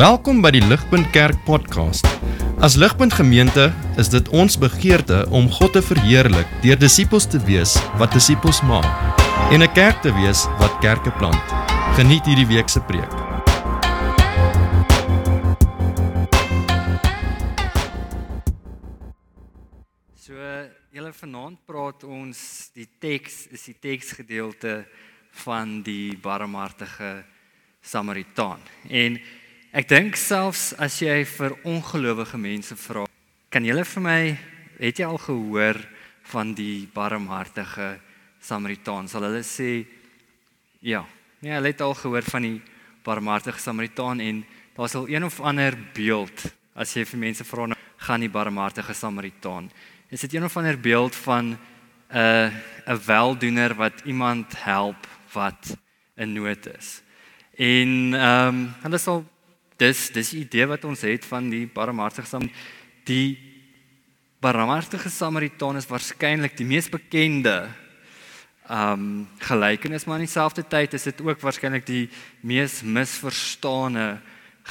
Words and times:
Welkom 0.00 0.38
by 0.40 0.48
die 0.54 0.62
Ligpunt 0.64 1.10
Kerk 1.12 1.36
podcast. 1.44 2.06
As 2.64 2.72
Ligpunt 2.80 3.12
Gemeente 3.12 3.66
is 4.00 4.08
dit 4.08 4.28
ons 4.32 4.54
begeerte 4.56 5.26
om 5.28 5.50
God 5.52 5.74
te 5.76 5.82
verheerlik 5.84 6.48
deur 6.64 6.78
disippels 6.80 7.26
te 7.28 7.36
wees 7.44 7.74
wat 8.00 8.14
disippels 8.16 8.62
maak 8.64 8.88
en 9.52 9.60
'n 9.60 9.68
kerk 9.76 10.00
te 10.00 10.08
wees 10.16 10.46
wat 10.56 10.72
kerke 10.80 11.12
plant. 11.20 11.44
Geniet 12.00 12.24
hierdie 12.24 12.48
week 12.48 12.72
se 12.72 12.80
preek. 12.80 13.12
So 20.16 20.32
julle 20.96 21.12
vanaand 21.12 21.58
praat 21.66 22.04
ons 22.04 22.70
die 22.72 22.88
teks 22.98 23.52
is 23.52 23.64
die 23.64 23.76
teksgedeelte 23.76 24.86
van 25.44 25.82
die 25.82 26.16
barmhartige 26.16 27.24
Samaritaan. 27.82 28.60
En 28.88 29.20
ek 29.70 29.86
dink 29.86 30.16
selfs 30.18 30.72
as 30.82 30.96
jy 30.98 31.20
vir 31.30 31.52
ongelowige 31.62 32.38
mense 32.42 32.74
vra, 32.74 33.04
kan 33.54 33.62
julle 33.62 33.84
vir 33.86 34.02
my 34.02 34.20
het 34.80 34.98
jy 34.98 35.06
al 35.06 35.20
gehoor 35.22 35.78
van 36.32 36.50
die 36.58 36.88
barmhartige 36.90 37.92
Samaritaan? 38.42 39.06
Sal 39.06 39.28
hulle 39.28 39.44
sê 39.46 39.84
ja. 40.82 41.04
Ja, 41.40 41.58
hulle 41.58 41.70
het 41.70 41.84
al 41.84 41.94
gehoor 41.94 42.26
van 42.26 42.48
die 42.48 42.58
barmhartige 43.06 43.62
Samaritaan 43.62 44.20
en 44.24 44.42
daar's 44.74 44.96
al 44.98 45.08
een 45.08 45.24
of 45.24 45.38
ander 45.40 45.78
beeld 45.94 46.48
as 46.74 46.96
jy 46.96 47.06
vir 47.06 47.24
mense 47.28 47.46
vra 47.46 47.70
nou 47.70 47.78
gaan 48.00 48.24
die 48.24 48.32
barmhartige 48.32 48.94
Samaritaan. 48.96 49.70
Is 50.10 50.26
dit 50.26 50.34
een 50.34 50.44
of 50.44 50.56
ander 50.56 50.78
beeld 50.80 51.14
van 51.14 51.54
'n 51.54 51.58
uh, 52.10 52.50
'n 52.90 53.02
weldoener 53.06 53.74
wat 53.74 54.02
iemand 54.04 54.64
help 54.64 55.06
wat 55.32 55.76
in 56.16 56.32
nood 56.32 56.66
is? 56.66 57.02
En 57.54 58.14
ehm 58.14 58.48
um, 58.48 58.74
hulle 58.82 58.98
sal 58.98 59.24
dis 59.80 60.10
dis 60.12 60.32
die 60.34 60.42
idee 60.44 60.66
wat 60.68 60.84
ons 60.84 61.04
het 61.06 61.24
van 61.24 61.48
die 61.52 61.66
barmhartige 61.66 62.28
Samaritaan. 62.28 62.66
Die 63.08 63.38
barmhartige 64.40 65.10
Samaritaan 65.10 65.80
is 65.80 65.88
waarskynlik 65.88 66.56
die 66.58 66.68
mees 66.68 66.90
bekende 66.92 67.70
ehm 68.70 68.92
um, 68.92 69.28
gelykenis, 69.42 70.04
maar 70.06 70.20
in 70.20 70.28
dieselfde 70.28 70.62
tyd 70.62 70.94
is 70.94 71.08
dit 71.08 71.20
ook 71.26 71.40
waarskynlik 71.42 71.86
die 71.88 72.04
mees 72.46 72.82
misverstane 72.86 74.20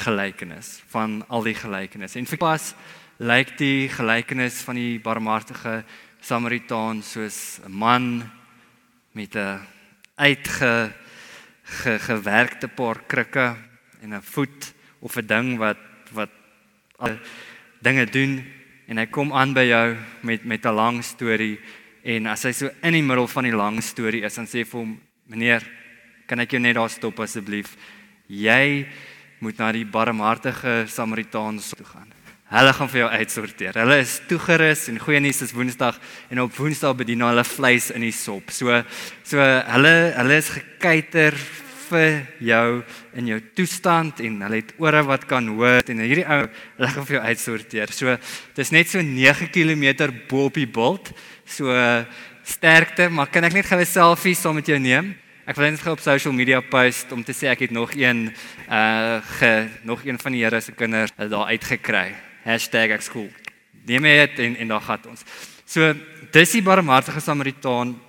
gelykenis 0.05 0.77
van 0.93 1.19
al 1.27 1.43
die 1.43 1.55
gelykenisse. 1.57 2.19
En 2.19 2.29
vir 2.29 2.39
pas 2.39 2.69
lyk 3.19 3.57
die 3.59 3.89
gelykenis 3.91 4.61
van 4.63 4.79
die 4.79 5.01
barmhartige 5.03 5.83
Samaritaan 6.21 7.03
soos 7.03 7.59
'n 7.65 7.71
man 7.71 8.31
met 9.11 9.35
'n 9.35 9.59
uitge 10.15 10.93
ge, 11.63 11.99
gewerkte 11.99 12.67
paar 12.67 13.03
krikke 13.07 13.55
en 14.01 14.13
'n 14.13 14.21
voet 14.21 14.78
of 14.99 15.17
'n 15.17 15.27
ding 15.27 15.57
wat 15.57 15.77
wat 16.11 16.29
dinge 17.81 18.05
doen 18.05 18.43
en 18.87 18.97
hy 18.97 19.05
kom 19.05 19.33
aan 19.33 19.53
by 19.53 19.65
jou 19.69 19.97
met 20.21 20.45
met 20.45 20.65
'n 20.65 20.75
lang 20.75 21.03
storie 21.03 21.59
en 22.03 22.27
as 22.27 22.43
hy 22.43 22.51
so 22.51 22.69
in 22.83 22.93
die 22.93 23.03
middel 23.03 23.27
van 23.27 23.43
die 23.43 23.55
lang 23.55 23.81
storie 23.81 24.23
is 24.23 24.35
dan 24.35 24.47
sê 24.47 24.65
vir 24.65 24.79
hom 24.79 24.99
meneer 25.27 25.63
kan 26.27 26.39
ek 26.39 26.51
jou 26.51 26.59
net 26.59 26.75
daar 26.75 26.89
stop 26.89 27.19
asseblief 27.19 27.75
jy 28.27 28.87
moet 29.39 29.57
na 29.57 29.71
die 29.71 29.85
barmhartige 29.85 30.85
Samaritaan 30.87 31.59
toe 31.59 31.85
gaan 31.85 32.13
Hulle 32.49 32.71
gaan 32.73 32.89
vir 32.89 33.03
jou 33.03 33.09
uitsorteer. 33.13 33.75
Hulle 33.77 33.99
is 34.01 34.15
toegerus 34.25 34.87
en 34.89 34.95
goeie 34.97 35.19
nuus 35.21 35.43
is 35.45 35.51
Woensdag 35.53 35.99
en 36.33 36.39
op 36.41 36.55
Woensdag 36.57 36.95
bedien 36.97 37.21
hulle 37.21 37.43
vleis 37.45 37.91
in 37.93 38.01
die 38.01 38.15
sop. 38.15 38.49
So 38.49 38.73
so 39.21 39.37
hulle 39.37 39.91
hulle 40.15 40.37
is 40.41 40.49
gekyker 40.55 41.37
vir 41.89 42.25
jou 42.39 42.81
in 43.17 43.29
jou 43.33 43.39
toestand 43.57 44.21
en 44.25 44.41
hulle 44.45 44.61
het 44.61 44.73
ore 44.81 45.03
wat 45.07 45.25
kan 45.29 45.47
hoor 45.57 45.81
en 45.89 46.03
hierdie 46.05 46.25
ou 46.25 46.41
hulle 46.45 46.91
gaan 46.93 47.07
vir 47.07 47.17
jou 47.17 47.23
uitsorteer. 47.25 47.93
So 47.95 48.17
dis 48.55 48.71
net 48.75 48.91
so 48.91 49.01
9 49.01 49.49
km 49.53 50.11
bo 50.29 50.47
op 50.49 50.59
die 50.59 50.69
bult. 50.69 51.11
So 51.45 51.73
sterkte, 52.45 53.09
maar 53.09 53.29
kan 53.29 53.43
ek 53.43 53.53
net 53.53 53.65
gou 53.65 53.79
'n 53.79 53.85
selfie 53.85 54.35
saam 54.35 54.55
met 54.55 54.67
jou 54.67 54.79
neem? 54.79 55.15
Ek 55.49 55.55
wil 55.55 55.71
net 55.71 55.81
gou 55.81 55.93
op 55.93 55.99
social 55.99 56.33
media 56.33 56.61
post 56.61 57.11
om 57.11 57.23
te 57.23 57.33
sê 57.33 57.49
ek 57.49 57.59
het 57.59 57.71
nog 57.71 57.93
een 57.95 58.33
uh 58.69 59.17
ge, 59.39 59.67
nog 59.83 60.05
een 60.05 60.19
van 60.19 60.31
die 60.31 60.43
Here 60.43 60.61
se 60.61 60.71
kinders 60.71 61.11
daar 61.17 61.47
uitgekry. 61.49 62.15
#ekskool. 62.45 63.29
Neem 63.85 64.03
dit 64.03 64.39
en 64.39 64.55
en 64.55 64.67
daar 64.67 64.81
gaan 64.81 64.99
ons. 65.09 65.23
So 65.65 65.93
dis 66.31 66.51
die 66.51 66.61
barmhartige 66.61 67.19
Samaritaan 67.19 67.99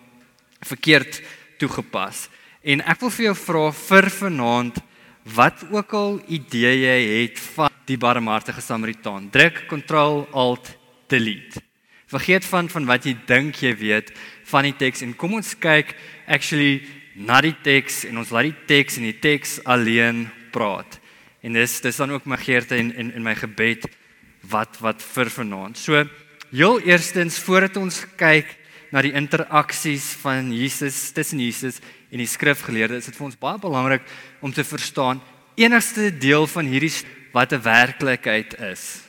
verkeerd 0.61 1.23
toegepas. 1.59 2.29
En 2.61 2.83
ek 2.85 2.99
wil 3.01 3.13
vir 3.15 3.25
jou 3.31 3.37
vra 3.41 3.69
vir 3.73 4.07
vanaand 4.13 4.79
wat 5.33 5.63
ook 5.73 5.93
al 5.97 6.19
idee 6.29 6.75
jy 6.83 6.97
het 7.09 7.41
van 7.55 7.73
die 7.89 7.97
barmhartige 7.97 8.61
Samaritaan. 8.61 9.31
Druk 9.33 9.63
Ctrl 9.71 10.27
Alt 10.37 10.69
Delete. 11.09 11.63
Vergeet 12.11 12.45
van 12.45 12.69
van 12.69 12.85
wat 12.85 13.07
jy 13.09 13.15
dink 13.25 13.63
jy 13.65 13.73
weet 13.81 14.13
van 14.51 14.69
die 14.69 14.77
teks 14.77 15.01
en 15.07 15.17
kom 15.17 15.39
ons 15.39 15.55
kyk 15.57 15.95
actually 16.29 16.83
na 17.17 17.41
die 17.41 17.57
teks 17.65 18.05
en 18.05 18.21
ons 18.21 18.33
laat 18.35 18.51
die 18.51 18.67
teks 18.69 19.01
en 19.01 19.09
die 19.09 19.17
teks 19.17 19.57
alleen 19.65 20.27
praat. 20.53 21.01
En 21.41 21.57
dis 21.57 21.81
dis 21.81 21.97
dan 21.97 22.13
ook 22.13 22.29
my 22.29 22.37
geerte 22.37 22.77
en 22.77 22.93
in 22.93 23.15
in 23.17 23.25
my 23.25 23.39
gebed 23.41 23.89
wat 24.53 24.77
wat 24.85 25.01
vir 25.01 25.33
vanaand. 25.33 25.81
So 25.81 26.05
heel 26.53 26.81
eerstens 26.85 27.41
voordat 27.41 27.81
ons 27.81 28.05
kyk 28.21 28.60
na 28.91 29.03
die 29.03 29.15
interaksies 29.17 30.13
van 30.23 30.51
Jesus 30.53 31.11
tussen 31.15 31.41
Jesus 31.41 31.79
en 32.11 32.19
die 32.19 32.29
skrifgeleerde, 32.29 32.99
is 32.99 33.07
dit 33.11 33.17
vir 33.17 33.29
ons 33.29 33.39
baie 33.39 33.61
belangrik 33.63 34.03
om 34.43 34.53
te 34.53 34.65
verstaan 34.67 35.23
enigste 35.61 36.11
deel 36.11 36.47
van 36.51 36.67
hierdie 36.67 36.93
wat 37.33 37.53
'n 37.53 37.63
werklikheid 37.63 38.55
is 38.61 39.03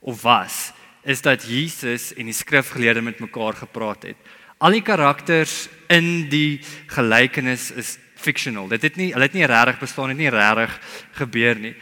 of 0.00 0.22
was 0.22 0.72
is 1.02 1.22
dat 1.22 1.46
Jesus 1.46 2.14
en 2.14 2.26
die 2.26 2.34
skrifgeleerde 2.34 3.00
met 3.00 3.20
mekaar 3.20 3.54
gepraat 3.54 4.02
het. 4.02 4.16
Al 4.58 4.70
die 4.70 4.82
karakters 4.82 5.68
in 5.88 6.28
die 6.28 6.60
gelykenis 6.86 7.70
is 7.70 7.98
fictional. 8.14 8.68
Dit 8.68 8.82
het 8.82 8.96
nie 8.96 9.12
hulle 9.12 9.22
het 9.22 9.34
nie 9.34 9.46
regtig 9.46 9.78
bestaan 9.78 10.08
het 10.08 10.18
nie 10.18 10.30
regtig 10.30 10.80
gebeur 11.12 11.54
nie 11.54 11.74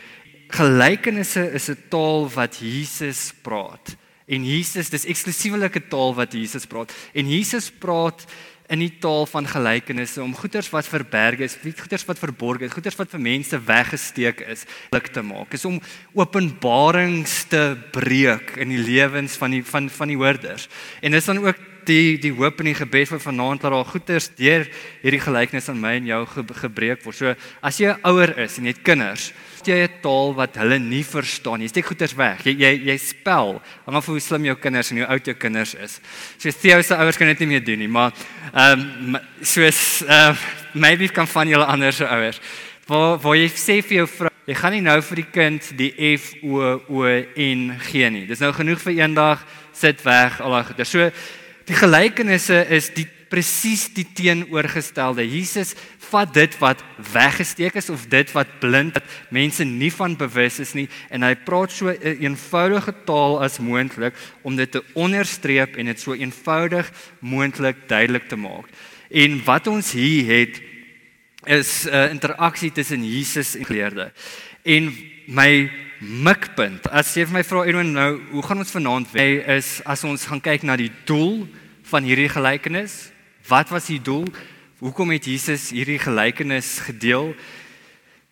gelykenisse 0.54 1.52
is 1.52 1.68
'n 1.68 1.78
taal 1.88 2.28
wat 2.28 2.58
Jesus 2.58 3.32
praat. 3.42 3.96
En 4.24 4.44
Jesus, 4.48 4.88
dis 4.88 5.04
eksklusiefelike 5.04 5.84
taal 5.92 6.14
wat 6.16 6.32
Jesus 6.32 6.64
praat. 6.66 6.92
En 7.12 7.28
Jesus 7.28 7.68
praat 7.70 8.24
in 8.72 8.80
die 8.80 8.94
taal 9.00 9.26
van 9.28 9.44
gelykenisse 9.44 10.22
om 10.22 10.32
goeders 10.36 10.70
wat 10.72 10.88
verberg 10.88 11.42
is, 11.44 11.58
goeders 11.60 12.06
wat 12.08 12.20
verborg 12.22 12.64
is, 12.64 12.72
goeders 12.72 12.96
wat 12.96 13.12
vir 13.12 13.20
mense 13.20 13.58
weggesteek 13.60 14.40
is, 14.48 14.64
lik 14.94 15.10
te 15.12 15.20
maak. 15.24 15.52
Is 15.52 15.66
om 15.68 15.76
openbarings 16.16 17.42
te 17.52 17.74
breek 17.92 18.56
in 18.64 18.72
die 18.72 18.80
lewens 18.80 19.36
van 19.40 19.58
die 19.58 19.64
van 19.68 19.90
van 19.92 20.08
die 20.08 20.16
hoorders. 20.16 20.68
En 21.04 21.12
dis 21.12 21.28
dan 21.28 21.44
ook 21.44 21.60
die 21.86 22.18
die 22.18 22.32
hoop 22.32 22.60
en 22.60 22.70
die 22.70 22.74
gebed 22.74 23.08
vir 23.08 23.20
vanaand 23.20 23.62
dat 23.62 23.72
daar 23.72 23.84
goeders 23.84 24.30
deur 24.36 24.68
hierdie 25.02 25.20
gelykenis 25.20 25.68
aan 25.68 25.80
my 25.80 25.94
en 25.98 26.06
jou 26.06 26.26
ge, 26.26 26.44
gebreek 26.60 27.04
word. 27.04 27.16
So 27.16 27.34
as 27.62 27.80
jy 27.80 27.94
ouer 28.02 28.38
is 28.44 28.58
en 28.58 28.64
jy 28.64 28.74
het 28.74 28.82
kinders, 28.84 29.32
jy 29.64 29.84
'n 29.84 30.00
taal 30.02 30.34
wat 30.34 30.56
hulle 30.56 30.78
nie 30.78 31.04
verstaan 31.04 31.58
nie. 31.58 31.68
Steek 31.68 31.86
goeders 31.86 32.14
weg. 32.14 32.44
Jy 32.44 32.54
jy 32.58 32.72
jy 32.90 32.96
spel. 32.98 33.62
Hang 33.86 33.96
af 33.96 34.06
hoe 34.06 34.20
slim 34.20 34.44
jou 34.44 34.56
kinders 34.56 34.90
en 34.90 34.98
hoe 34.98 35.06
oud 35.06 35.24
jou 35.24 35.34
kinders 35.34 35.74
is. 35.74 36.00
So 36.38 36.50
Theo 36.50 36.82
se 36.82 36.94
ouers 36.94 37.16
kan 37.16 37.26
dit 37.26 37.40
nie 37.40 37.48
meer 37.48 37.64
doen 37.64 37.78
nie, 37.78 37.88
maar 37.88 38.12
ehm 38.52 39.14
um, 39.14 39.18
soos 39.40 40.02
ehm 40.02 40.32
uh, 40.32 40.36
maybe 40.74 41.08
kan 41.08 41.26
van 41.26 41.48
julle 41.48 41.64
ander 41.64 41.92
se 41.92 42.04
ouers. 42.04 42.40
Waar 42.86 43.18
waar 43.18 43.36
jy 43.36 43.48
sê 43.48 43.82
vir 43.82 43.96
jou 43.96 44.06
vrou, 44.06 44.30
jy 44.46 44.54
gaan 44.54 44.72
nie 44.72 44.80
nou 44.80 45.00
vir 45.02 45.16
die 45.16 45.30
kind 45.32 45.72
die 45.76 46.16
F 46.18 46.34
O 46.42 46.80
O 46.88 47.04
N 47.36 47.78
gee 47.80 48.10
nie. 48.10 48.26
Dis 48.26 48.40
nou 48.40 48.52
genoeg 48.52 48.80
vir 48.80 48.92
eendag. 48.92 49.46
Sit 49.72 50.02
weg 50.04 50.40
al 50.40 50.50
daai 50.50 50.64
goeders. 50.64 50.90
So 50.90 51.10
die 51.68 51.76
gelykenisse 51.76 52.64
is 52.68 52.90
die 52.94 53.08
presies 53.34 53.88
die 53.94 54.06
teenoorgestelde. 54.14 55.24
Jesus 55.26 55.74
vat 56.10 56.30
dit 56.36 56.54
wat 56.60 56.82
weggesteek 57.12 57.74
is 57.80 57.90
of 57.90 58.06
dit 58.12 58.30
wat 58.36 58.58
blind 58.62 58.94
dat 58.94 59.08
mense 59.34 59.64
nie 59.66 59.90
van 59.94 60.14
bewus 60.18 60.60
is 60.62 60.74
nie 60.78 60.86
en 61.10 61.26
hy 61.26 61.34
praat 61.34 61.72
so 61.72 61.88
'n 61.90 61.98
een 62.00 62.22
eenvoudige 62.30 62.94
taal 63.04 63.42
as 63.42 63.58
moontlik 63.58 64.14
om 64.42 64.56
dit 64.56 64.70
te 64.70 64.84
onderstreep 64.94 65.76
en 65.76 65.86
dit 65.86 66.00
so 66.00 66.14
eenvoudig 66.14 66.92
moontlik 67.20 67.88
duidelik 67.88 68.28
te 68.28 68.36
maak. 68.36 68.68
En 69.10 69.44
wat 69.44 69.66
ons 69.66 69.92
hier 69.92 70.24
het 70.26 70.62
is 71.46 71.84
'n 71.84 71.88
uh, 71.88 72.10
interaksie 72.10 72.72
tussen 72.72 73.04
Jesus 73.04 73.56
en 73.56 73.64
geleerde. 73.64 74.12
En 74.62 74.92
my 75.26 75.70
mikpunt, 76.00 76.86
as 76.90 77.14
jy 77.14 77.24
vir 77.26 77.32
my 77.32 77.44
vra 77.44 77.64
Edwin 77.64 77.92
nou, 77.92 78.20
hoe 78.30 78.42
gaan 78.42 78.58
ons 78.58 78.70
vanaand 78.70 79.12
wees 79.12 79.44
is 79.46 79.80
as 79.84 80.04
ons 80.04 80.26
gaan 80.26 80.40
kyk 80.40 80.62
na 80.62 80.76
die 80.76 80.92
doel 81.04 81.48
van 81.90 82.02
hierdie 82.02 82.28
gelykenis 82.28 83.14
Wat 83.44 83.68
was 83.68 83.90
die 83.92 84.00
doel? 84.00 84.24
Hoekom 84.80 85.10
het 85.12 85.26
Jesus 85.28 85.68
hierdie 85.74 85.98
gelykenis 86.00 86.78
gedeel? 86.80 87.34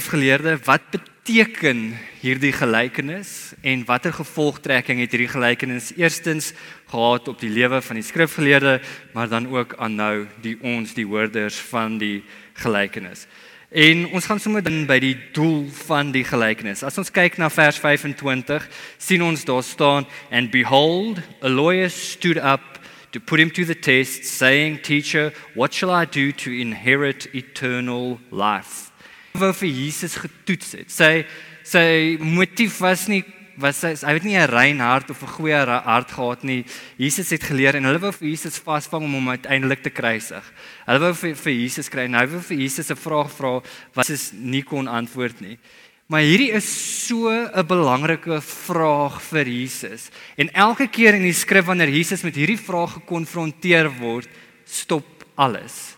Geleerde, 0.01 0.57
wat 0.65 0.87
beteken 0.89 1.93
hierdie 2.23 2.55
gelykenis 2.57 3.53
en 3.61 3.85
watter 3.85 4.15
gevolgtrekking 4.17 5.03
het 5.05 5.13
hierdie 5.13 5.29
gelykenis 5.29 5.93
eerstens 6.01 6.55
gehad 6.89 7.29
op 7.29 7.45
die 7.45 7.53
lewe 7.53 7.83
van 7.85 8.01
die 8.01 8.07
skrifgeleerde, 8.09 8.81
maar 9.13 9.29
dan 9.29 9.51
ook 9.53 9.77
aan 9.77 10.01
nou 10.01 10.27
die 10.41 10.57
ons 10.65 10.97
die 10.97 11.07
hoorders 11.07 11.61
van 11.69 12.01
die 12.01 12.23
gelykenis. 12.65 13.27
En 13.69 14.07
ons 14.17 14.25
gaan 14.25 14.41
sommer 14.41 14.65
dan 14.65 14.87
by 14.89 14.97
die 15.01 15.15
doel 15.37 15.69
van 15.85 16.11
die 16.13 16.25
gelykenis. 16.25 16.83
As 16.85 16.97
ons 17.01 17.13
kyk 17.13 17.37
na 17.41 17.53
vers 17.53 17.77
25, 17.81 18.65
sien 18.97 19.23
ons 19.25 19.45
daar 19.45 19.65
staan 19.65 20.09
and 20.33 20.51
behold 20.53 21.21
a 21.45 21.53
lawyer 21.53 21.93
stood 21.93 22.41
up 22.41 22.72
to 23.13 23.21
put 23.21 23.41
him 23.41 23.51
to 23.51 23.65
the 23.65 23.75
test 23.75 24.25
saying 24.25 24.79
teacher 24.83 25.33
what 25.55 25.73
shall 25.73 25.91
I 25.91 26.05
do 26.05 26.33
to 26.33 26.51
inherit 26.51 27.33
eternal 27.35 28.19
life. 28.31 28.91
Wou 29.35 29.53
vir 29.53 29.69
Jesus 29.69 30.17
getoets 30.21 30.73
het. 30.77 30.91
Sy 30.93 31.25
sy 31.65 32.19
motief 32.21 32.81
was 32.81 33.07
nie 33.09 33.23
was 33.61 33.83
hy 33.85 33.93
hy 33.95 34.15
het 34.17 34.25
nie 34.25 34.37
'n 34.37 34.49
rein 34.49 34.81
hart 34.81 35.11
of 35.11 35.23
'n 35.23 35.35
goeie 35.37 35.57
hart 35.57 36.11
gehad 36.11 36.43
nie. 36.45 36.65
Jesus 36.97 37.31
het 37.31 37.43
geleer 37.43 37.77
en 37.77 37.85
hulle 37.85 38.01
wou 38.01 38.13
vir 38.13 38.29
Jesus 38.29 38.59
vasvang 38.59 39.05
om 39.05 39.15
hom 39.15 39.29
uiteindelik 39.29 39.83
te 39.83 39.91
kruisig. 39.91 40.45
Hulle 40.87 41.01
wou 41.01 41.15
vir, 41.15 41.35
vir 41.35 41.53
Jesus 41.53 41.89
kry 41.89 42.05
en 42.05 42.15
hy 42.15 42.27
wou 42.27 42.41
vir 42.41 42.57
Jesus 42.57 42.91
'n 42.91 42.97
vraag 42.97 43.31
vra 43.31 43.63
wat 43.95 44.07
Jesus 44.09 44.33
nie 44.33 44.63
kon 44.63 44.89
antwoord 44.89 45.41
nie. 45.41 45.59
Maar 46.07 46.21
hierdie 46.21 46.53
is 46.53 46.67
so 47.07 47.31
'n 47.31 47.67
belangrike 47.67 48.41
vraag 48.41 49.23
vir 49.23 49.47
Jesus. 49.47 50.11
En 50.37 50.53
elke 50.53 50.87
keer 50.87 51.15
in 51.15 51.23
die 51.23 51.33
skrif 51.33 51.65
wanneer 51.65 51.89
Jesus 51.89 52.23
met 52.23 52.35
hierdie 52.35 52.59
vraag 52.59 52.93
gekonfronteer 52.93 53.91
word, 53.99 54.29
stop 54.65 55.07
alles. 55.35 55.97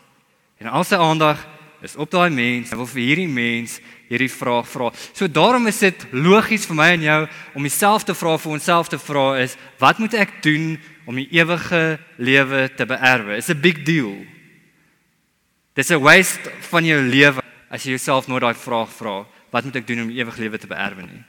En 0.59 0.67
al 0.67 0.85
sy 0.85 0.97
aandag 0.97 1.47
is 1.83 1.97
op 1.97 2.11
daai 2.11 2.31
mens. 2.31 2.71
Hy 2.71 2.77
wil 2.77 2.87
vir 2.87 3.03
hierdie 3.03 3.29
mens 3.29 3.81
hierdie 4.09 4.31
vraag 4.31 4.69
vra. 4.69 4.91
So 5.13 5.29
daarom 5.29 5.67
is 5.67 5.79
dit 5.83 6.07
logies 6.13 6.67
vir 6.67 6.77
my 6.77 6.89
en 6.95 7.03
jou 7.03 7.21
om 7.55 7.63
dieselfde 7.63 8.15
vraag 8.15 8.41
vir 8.41 8.53
onsself 8.53 8.89
te 8.89 8.99
vra 8.99 9.41
is 9.43 9.57
wat 9.83 9.99
moet 9.99 10.15
ek 10.15 10.43
doen 10.45 10.79
om 11.09 11.17
die 11.17 11.29
ewige 11.33 11.99
lewe 12.17 12.69
te 12.77 12.87
beerwe? 12.87 13.37
It's 13.37 13.51
a 13.51 13.55
big 13.55 13.85
deal. 13.85 14.15
Dis 15.75 15.91
'n 15.91 16.01
waste 16.01 16.51
van 16.71 16.85
jou 16.85 17.01
lewe 17.03 17.43
as 17.71 17.83
jy 17.83 17.91
jouself 17.91 18.29
nooit 18.29 18.43
daai 18.43 18.55
vraag 18.55 18.89
vra, 18.89 19.27
wat 19.55 19.67
moet 19.67 19.79
ek 19.79 19.87
doen 19.87 20.05
om 20.05 20.11
die 20.11 20.19
ewige 20.19 20.43
lewe 20.43 20.59
te 20.59 20.71
beerwe 20.71 21.07
nie? 21.07 21.23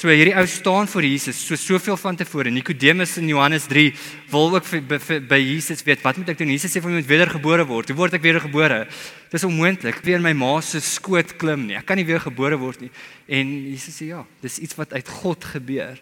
So 0.00 0.08
hierdie 0.08 0.36
ou 0.38 0.46
staan 0.48 0.88
voor 0.88 1.04
Jesus 1.04 1.36
so 1.44 1.58
soveel 1.58 1.96
van 1.98 2.16
tevore. 2.16 2.48
Nikodemus 2.50 3.16
in 3.20 3.26
Johannes 3.28 3.66
3 3.68 3.90
wil 4.30 4.54
ook 4.54 4.64
vir, 4.64 4.84
vir, 5.02 5.18
by 5.28 5.38
Jesus 5.42 5.82
weet 5.84 6.04
wat 6.06 6.16
moet 6.16 6.30
ek 6.32 6.38
doen? 6.40 6.52
Jesus 6.54 6.72
sê 6.72 6.80
vir 6.80 6.92
my 6.92 7.00
moet 7.00 7.10
wedergebore 7.10 7.66
word. 7.68 7.90
Hoe 7.90 7.98
word 7.98 8.14
ek 8.16 8.24
wedergebore? 8.24 8.84
Dis 9.32 9.44
onmoontlik. 9.44 9.98
Weer 10.06 10.20
in 10.20 10.24
my 10.24 10.32
ma 10.32 10.54
se 10.64 10.80
skoot 10.84 11.34
klim 11.42 11.66
nie. 11.66 11.76
Ek 11.76 11.84
kan 11.90 12.00
nie 12.00 12.06
weer 12.08 12.22
gebore 12.22 12.56
word 12.62 12.86
nie. 12.86 12.92
En 13.28 13.52
Jesus 13.74 13.98
sê 13.98 14.12
ja, 14.12 14.22
dis 14.40 14.60
iets 14.62 14.78
wat 14.78 14.94
uit 14.94 15.12
God 15.20 15.50
gebeur. 15.52 16.00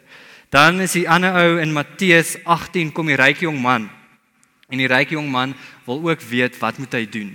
Dan 0.55 0.85
is 0.85 0.95
die 0.97 1.09
ander 1.11 1.35
ou 1.41 1.59
in 1.61 1.75
Matteus 1.75 2.37
18 2.45 2.93
kom 2.97 3.11
die 3.11 3.19
ryk 3.19 3.43
jong 3.49 3.59
man. 3.61 3.89
En 4.69 4.79
die 4.79 4.89
ryk 4.89 5.17
jong 5.17 5.27
man 5.33 5.56
wil 5.89 6.05
ook 6.06 6.23
weet 6.29 6.61
wat 6.61 6.79
moet 6.79 6.95
hy 7.00 7.06
doen? 7.09 7.35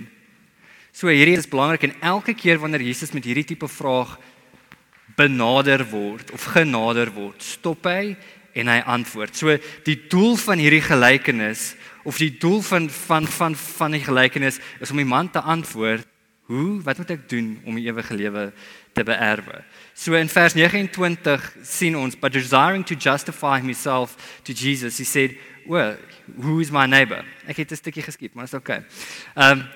So 0.94 1.10
hierdie 1.10 1.34
is 1.34 1.48
belangrik 1.50 1.88
en 1.88 1.96
elke 2.06 2.36
keer 2.38 2.60
wanneer 2.62 2.84
Jesus 2.86 3.10
met 3.10 3.24
hierdie 3.26 3.48
tipe 3.48 3.66
vraag 3.66 4.14
benader 5.18 5.82
word 5.90 6.30
of 6.30 6.46
genader 6.54 7.10
word, 7.10 7.42
stop 7.42 7.88
hy 7.90 8.14
en 8.54 8.70
hy 8.70 8.78
antwoord. 8.94 9.34
So 9.34 9.56
die 9.86 9.96
doel 10.10 10.38
van 10.38 10.62
hierdie 10.62 10.84
gelykenis 10.86 11.72
of 12.06 12.20
die 12.22 12.30
doel 12.38 12.62
van 12.62 12.86
van 12.94 13.26
van 13.26 13.58
van 13.58 13.98
die 13.98 14.04
gelykenis 14.06 14.60
is 14.78 14.94
om 14.94 15.02
die 15.02 15.08
man 15.08 15.32
te 15.34 15.42
antwoord, 15.42 16.06
hoe 16.46 16.78
wat 16.86 17.00
moet 17.02 17.10
ek 17.16 17.26
doen 17.26 17.56
om 17.66 17.74
die 17.74 17.88
ewige 17.88 18.14
lewe 18.14 18.44
te 18.94 19.02
beerwe? 19.02 19.64
So 19.98 20.14
in 20.14 20.30
vers 20.30 20.54
29 20.54 21.50
sien 21.66 21.98
ons 21.98 22.14
but 22.14 22.38
desiring 22.38 22.86
to 22.86 22.94
justify 22.94 23.58
himself 23.58 24.14
to 24.46 24.54
Jesus, 24.54 24.98
he 25.02 25.04
said, 25.04 25.34
well, 25.66 25.96
who 26.38 26.60
is 26.60 26.70
my 26.70 26.86
neighbor? 26.86 27.24
Ek 27.48 27.56
het 27.56 27.72
'n 27.72 27.76
stukkie 27.76 28.02
geskiep, 28.02 28.34
maar 28.34 28.44
dit 28.44 28.54
is 28.54 28.60
okay. 28.60 28.84
Ehm 29.34 29.58
um, 29.58 29.66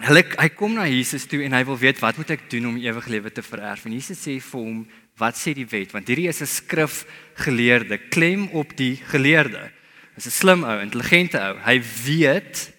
Hulle 0.00 0.22
hy 0.24 0.48
kom 0.56 0.78
na 0.78 0.86
Jesus 0.88 1.26
toe 1.28 1.42
en 1.44 1.52
hy 1.52 1.60
wil 1.68 1.76
weet 1.76 1.98
wat 2.00 2.16
moet 2.16 2.30
ek 2.32 2.46
doen 2.48 2.70
om 2.70 2.78
ewige 2.80 3.10
lewe 3.12 3.32
te 3.36 3.44
vererf? 3.44 3.84
En 3.84 3.92
Jesus 3.92 4.22
sê 4.24 4.38
vir 4.40 4.62
hom, 4.62 4.78
wat 5.20 5.36
sê 5.36 5.52
die 5.52 5.66
wet? 5.68 5.92
Want 5.92 6.08
hierdie 6.08 6.30
is 6.30 6.40
'n 6.40 6.48
skrifgeleerde, 6.48 7.98
klem 8.08 8.48
op 8.56 8.72
die 8.76 8.96
geleerde. 9.12 9.70
Dis 10.16 10.26
'n 10.26 10.30
slim 10.30 10.64
ou, 10.64 10.80
intelligente 10.80 11.36
ou. 11.36 11.58
Hy 11.60 11.82
weet 12.06 12.72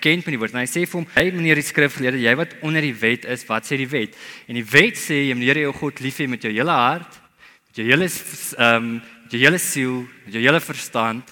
ken 0.00 0.22
van 0.22 0.32
die 0.32 0.38
woord. 0.38 0.54
En 0.54 0.64
hy 0.64 0.66
sê 0.66 0.86
vir 0.88 1.00
hom, 1.00 1.06
"Hey 1.14 1.30
meneer 1.30 1.54
die 1.54 1.62
skrifgeleerde, 1.62 2.20
jy 2.20 2.34
wat 2.36 2.56
onder 2.62 2.80
die 2.80 2.94
wet 2.94 3.24
is, 3.24 3.46
wat 3.46 3.64
sê 3.64 3.76
die 3.76 3.88
wet?" 3.88 4.16
En 4.48 4.54
die 4.54 4.64
wet 4.64 4.96
sê 4.96 5.28
jy 5.28 5.34
moet 5.34 5.44
die 5.44 5.52
Here 5.52 5.60
jou 5.60 5.72
God 5.72 6.00
lief 6.00 6.18
hê 6.18 6.28
met 6.28 6.42
jou 6.42 6.52
hele 6.52 6.70
hart, 6.70 7.20
met 7.68 7.76
jou 7.76 7.86
hele 7.86 8.08
ehm 8.08 8.76
um, 8.76 8.92
met 9.22 9.30
jou 9.30 9.40
hele 9.40 9.58
siel, 9.58 10.08
met 10.24 10.34
jou 10.34 10.42
hele 10.42 10.60
verstand 10.60 11.24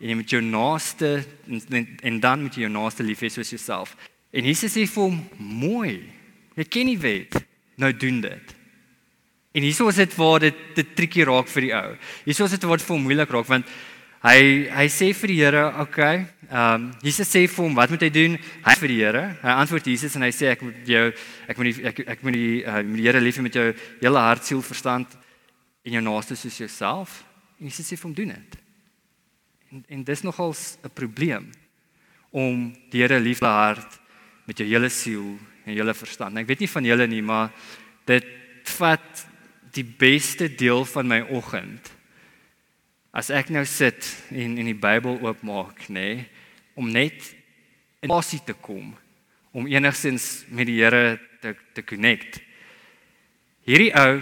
en 0.00 0.08
jy 0.08 0.14
moet 0.14 0.30
jou 0.30 0.40
naaste 0.40 1.24
en, 1.48 1.60
en, 1.70 1.98
en 2.02 2.20
dan 2.20 2.42
moet 2.42 2.54
jy 2.54 2.60
jou 2.62 2.70
naaste 2.70 3.02
lief 3.02 3.20
hê 3.20 3.28
soos 3.28 3.50
jouself. 3.50 3.96
En 4.34 4.42
Jesus 4.42 4.72
sê 4.74 4.82
vir 4.90 5.02
hom: 5.02 5.18
"Mooi. 5.38 6.02
Jy 6.58 6.64
ken 6.66 6.90
die 6.90 6.98
wet. 6.98 7.38
Nou 7.78 7.92
doen 7.92 8.20
dit." 8.20 8.54
En 9.54 9.62
hieso 9.62 9.88
is 9.88 10.00
dit 10.02 10.14
waar 10.18 10.40
dit 10.40 10.54
te 10.74 10.82
triekie 10.82 11.24
raak 11.24 11.46
vir 11.48 11.62
die 11.62 11.74
ou. 11.74 11.96
Hieso 12.24 12.44
is 12.44 12.50
dit 12.50 12.64
waar 12.66 12.80
dit 12.80 12.86
vir 12.86 12.96
hom 12.96 13.04
moeilik 13.06 13.30
raak 13.30 13.46
want 13.46 13.68
hy 14.24 14.66
hy 14.72 14.86
sê 14.90 15.12
vir 15.14 15.28
die 15.28 15.38
Here, 15.44 15.66
"Oké, 15.68 15.80
okay, 15.82 16.26
ehm 16.50 16.74
um, 16.74 16.92
Jesus 17.02 17.28
sê 17.28 17.46
vir 17.46 17.64
hom, 17.64 17.74
wat 17.74 17.90
moet 17.90 18.00
hy 18.00 18.10
doen?" 18.10 18.38
Hy 18.64 18.74
vir 18.74 18.88
die 18.88 18.98
Here. 19.04 19.36
Hy 19.42 19.48
antwoord 19.62 19.86
Jesus 19.86 20.16
en 20.16 20.22
hy 20.22 20.30
sê 20.30 20.50
ek 20.50 20.62
moet 20.62 20.74
jou 20.86 21.12
ek 21.48 21.56
moet 21.56 21.64
die, 21.64 21.84
ek 21.86 21.98
ek 22.08 22.22
moet 22.22 22.32
die 22.32 22.64
uh, 22.66 22.82
die 22.82 23.02
Here 23.02 23.20
lief 23.20 23.36
hê 23.36 23.42
met 23.42 23.54
jou 23.54 23.74
hele 24.00 24.18
hart, 24.18 24.44
siel, 24.44 24.62
verstand 24.62 25.06
en 25.84 25.92
jou 25.92 26.02
naaste 26.02 26.34
soos 26.34 26.58
jouself. 26.58 27.24
En 27.60 27.66
Jesus 27.66 27.86
sê 27.86 27.96
vir 27.96 28.08
hom, 28.08 28.14
"Doen 28.14 28.28
dit." 28.28 28.56
En 29.70 29.84
en 29.88 30.04
dis 30.04 30.22
nogals 30.22 30.78
'n 30.82 30.90
probleem 30.90 31.52
om 32.32 32.74
die 32.90 33.02
Here 33.02 33.20
lief 33.20 33.38
te 33.38 33.46
hart 33.46 34.00
met 34.48 34.60
jou 34.60 34.66
hele 34.68 34.90
siel 34.92 35.34
en 35.64 35.72
jou 35.72 35.80
hele 35.80 35.96
verstand. 35.96 36.38
Ek 36.40 36.48
weet 36.48 36.64
nie 36.64 36.70
van 36.70 36.88
julle 36.88 37.06
nie, 37.10 37.22
maar 37.24 37.52
dit 38.08 38.26
vat 38.78 39.24
die 39.74 39.84
beste 39.84 40.48
deel 40.52 40.84
van 40.88 41.08
my 41.10 41.20
oggend. 41.34 41.90
As 43.14 43.30
ek 43.30 43.50
nou 43.54 43.64
sit 43.68 44.06
en 44.34 44.58
in 44.58 44.68
die 44.70 44.78
Bybel 44.78 45.20
oopmaak, 45.22 45.86
nê, 45.88 46.08
nee, 46.14 46.28
om 46.74 46.88
net 46.90 47.30
in 48.02 48.10
passie 48.10 48.40
te 48.44 48.56
kom, 48.58 48.90
om 49.54 49.68
enigstens 49.70 50.42
met 50.50 50.66
die 50.66 50.80
Here 50.80 51.18
te 51.40 51.54
te 51.76 51.84
connect. 51.86 52.40
Hierdie 53.68 53.92
ou, 53.96 54.18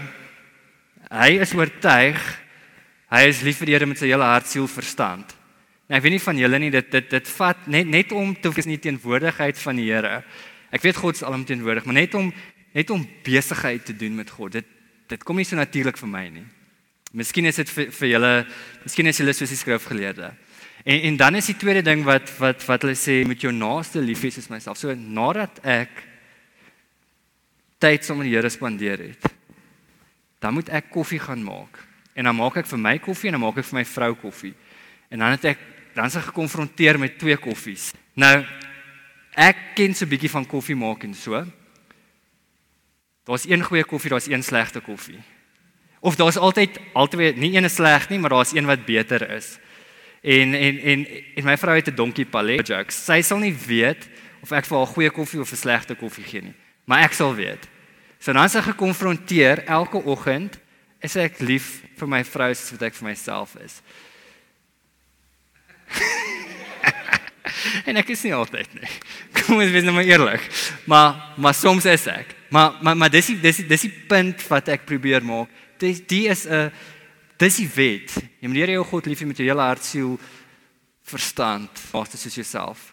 hy 1.13 1.31
is 1.43 1.55
oortuig 1.57 2.21
hy 3.13 3.27
is 3.29 3.43
lief 3.45 3.59
vir 3.61 3.69
die 3.69 3.75
Here 3.77 3.89
met 3.89 4.01
sy 4.01 4.09
hele 4.09 4.27
hart, 4.27 4.49
siel, 4.49 4.69
verstand. 4.71 5.35
Nou, 5.93 5.99
ek 6.01 6.07
weet 6.07 6.15
nie 6.15 6.25
van 6.25 6.39
julle 6.41 6.59
nie 6.63 6.71
dit 6.73 6.87
dit 6.89 7.09
dit 7.13 7.27
vat 7.37 7.67
net 7.69 7.89
net 7.93 8.13
om 8.17 8.31
te 8.33 8.49
wees 8.57 8.65
nie 8.65 8.79
teenwoordigheid 8.81 9.59
van 9.61 9.77
die 9.77 9.91
Here. 9.91 10.23
Ek 10.73 10.81
weet 10.87 10.97
God 10.97 11.19
is 11.19 11.25
alomteenwoordig, 11.29 11.85
maar 11.85 11.99
net 11.99 12.15
om 12.17 12.31
net 12.73 12.89
om 12.95 13.03
besigheid 13.27 13.85
te 13.85 13.93
doen 13.93 14.15
met 14.17 14.31
God. 14.33 14.55
Dit 14.57 14.71
dit 15.11 15.27
kom 15.29 15.37
nie 15.37 15.45
so 15.45 15.59
natuurlik 15.59 15.99
vir 16.01 16.09
my 16.09 16.23
nie. 16.33 16.47
Miskien 17.13 17.45
is 17.45 17.59
dit 17.61 17.69
vir, 17.69 17.91
vir 17.93 18.09
julle, 18.09 18.31
miskien 18.87 19.11
is 19.11 19.21
julle 19.21 19.35
soos 19.37 19.53
die 19.53 19.59
skrifgeleerde. 19.61 20.31
En 20.89 21.05
en 21.11 21.19
dan 21.21 21.37
is 21.37 21.51
die 21.51 21.57
tweede 21.61 21.83
ding 21.85 22.07
wat 22.09 22.33
wat 22.39 22.65
wat 22.71 22.87
hulle 22.87 22.97
sê 22.97 23.19
met 23.29 23.45
jou 23.45 23.53
naaste 23.53 24.01
lief 24.01 24.25
hê 24.25 24.31
soos 24.33 24.49
myself. 24.49 24.81
So 24.81 24.97
nadat 24.97 25.61
ek 25.61 25.93
tyd 27.85 28.09
saam 28.09 28.23
met 28.23 28.31
die 28.31 28.33
Here 28.39 28.49
spandeer 28.49 29.05
het, 29.11 29.29
dan 30.41 30.57
moet 30.57 30.73
ek 30.73 30.89
koffie 30.97 31.21
gaan 31.21 31.45
maak. 31.45 31.85
En 32.17 32.25
dan 32.25 32.41
maak 32.41 32.63
ek 32.65 32.73
vir 32.73 32.81
my 32.81 32.97
koffie 32.97 33.29
en 33.29 33.37
dan 33.37 33.45
maak 33.45 33.61
ek 33.61 33.69
vir 33.75 33.81
my 33.83 33.85
vrou 33.93 34.11
koffie. 34.25 34.55
En 35.13 35.21
dan 35.21 35.37
het 35.37 35.53
ek 35.53 35.69
dan 35.95 36.05
is 36.05 36.17
ek 36.17 36.31
gekonfronteer 36.31 36.99
met 36.99 37.19
twee 37.19 37.37
koffies. 37.37 37.93
Nou 38.15 38.45
ek 39.35 39.75
ken 39.75 39.95
so 39.95 40.05
'n 40.05 40.09
bietjie 40.09 40.31
van 40.31 40.47
koffie 40.47 40.77
maak 40.77 41.05
en 41.05 41.15
so. 41.15 41.45
Daar's 43.25 43.47
een 43.49 43.63
goeie 43.63 43.85
koffie, 43.85 44.11
daar's 44.11 44.27
een 44.27 44.43
slegte 44.43 44.81
koffie. 44.81 45.21
Of 46.01 46.17
daar's 46.17 46.37
altyd 46.37 46.79
altyd 46.93 47.37
nie 47.37 47.55
een 47.57 47.65
is 47.65 47.75
sleg 47.75 48.09
nie, 48.09 48.19
maar 48.19 48.31
daar's 48.31 48.53
een 48.53 48.67
wat 48.67 48.85
beter 48.85 49.31
is. 49.31 49.59
En 50.23 50.55
en 50.55 50.79
en 50.79 51.07
en 51.35 51.45
my 51.45 51.57
vrou 51.57 51.77
het 51.77 51.89
'n 51.89 51.95
donkie 51.95 52.27
palet 52.27 52.67
jokes. 52.67 53.05
Sy 53.05 53.23
sal 53.23 53.39
nie 53.39 53.55
weet 53.67 54.09
of 54.43 54.51
ek 54.51 54.65
vir 54.65 54.79
haar 54.79 54.87
goeie 54.87 55.11
koffie 55.11 55.41
of 55.41 55.53
'n 55.53 55.57
slegte 55.57 55.95
koffie 55.95 56.25
gee 56.25 56.43
nie, 56.43 56.55
maar 56.85 57.03
ek 57.03 57.13
sal 57.13 57.35
weet. 57.35 57.69
So 58.19 58.33
dan 58.33 58.45
ek 58.45 58.65
gekonfronteer 58.65 59.65
elke 59.65 60.05
oggend, 60.05 60.59
is 61.01 61.17
ek 61.17 61.39
lief 61.39 61.83
vir 61.99 62.09
my 62.09 62.25
vrou 62.25 62.55
soos 62.55 62.71
wat 62.71 62.83
ek 62.83 62.95
vir 62.95 63.09
myself 63.09 63.57
is. 63.65 63.81
en 67.89 67.97
ek 67.97 68.13
is 68.15 68.23
nie 68.27 68.35
altyd 68.35 68.69
nie. 68.79 68.91
Kom 69.43 69.61
ons 69.61 69.73
wees 69.73 69.85
nou 69.87 69.95
maar 69.97 70.09
eerlik. 70.09 70.47
Maar 70.91 71.35
maar 71.37 71.55
soms 71.57 71.87
is 71.91 72.07
ek. 72.11 72.35
Maar 72.53 72.79
maar 72.83 72.97
maar 72.97 73.11
dis 73.11 73.33
dis 73.41 73.63
dis 73.67 73.87
die 73.89 73.95
punt 74.09 74.43
wat 74.49 74.69
ek 74.69 74.87
probeer 74.89 75.25
maak. 75.25 75.51
Dis 75.81 76.03
die 76.07 76.29
is 76.29 76.47
'n 76.47 76.71
dis 77.37 77.57
die 77.57 77.71
wet. 77.75 78.15
Jy 78.41 78.49
moet 78.49 78.57
Here 78.57 78.73
jou 78.73 78.85
God 78.85 79.07
lief 79.07 79.21
hê 79.21 79.27
met 79.27 79.37
jou 79.37 79.49
hele 79.49 79.61
hart, 79.63 79.85
siel, 79.85 80.19
verstand, 81.03 81.71
vaste 81.91 82.17
soos 82.17 82.35
jouself. 82.35 82.93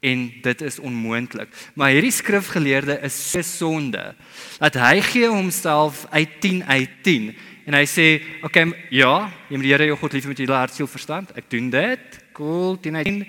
En 0.00 0.26
dit 0.42 0.62
is 0.62 0.78
onmoontlik. 0.78 1.48
Maar 1.74 1.94
hierdie 1.94 2.12
skrifgeleerde 2.12 2.98
is 3.02 3.30
so 3.30 3.42
sonde 3.42 4.14
dat 4.58 4.74
hy 4.74 5.00
gee 5.00 5.28
homself 5.28 6.06
uit 6.10 6.40
10 6.40 6.64
uit 6.64 6.90
10 7.02 7.36
en 7.66 7.74
hy 7.74 7.86
sê, 7.86 8.22
"Oké, 8.42 8.60
okay, 8.62 8.86
ja, 8.90 9.30
jy 9.48 9.56
moet 9.56 9.66
Here 9.66 9.86
jou 9.86 9.96
God 9.96 10.12
lief 10.12 10.24
hê 10.24 10.28
met 10.28 10.38
jou 10.38 10.46
hele 10.46 10.58
hart, 10.58 10.74
siel, 10.74 10.86
verstand. 10.86 11.32
Ek 11.36 11.50
doen 11.50 11.70
dit." 11.70 12.25
Cool, 12.36 12.76
10 12.80 12.96
uit 12.96 13.04
10 13.04 13.22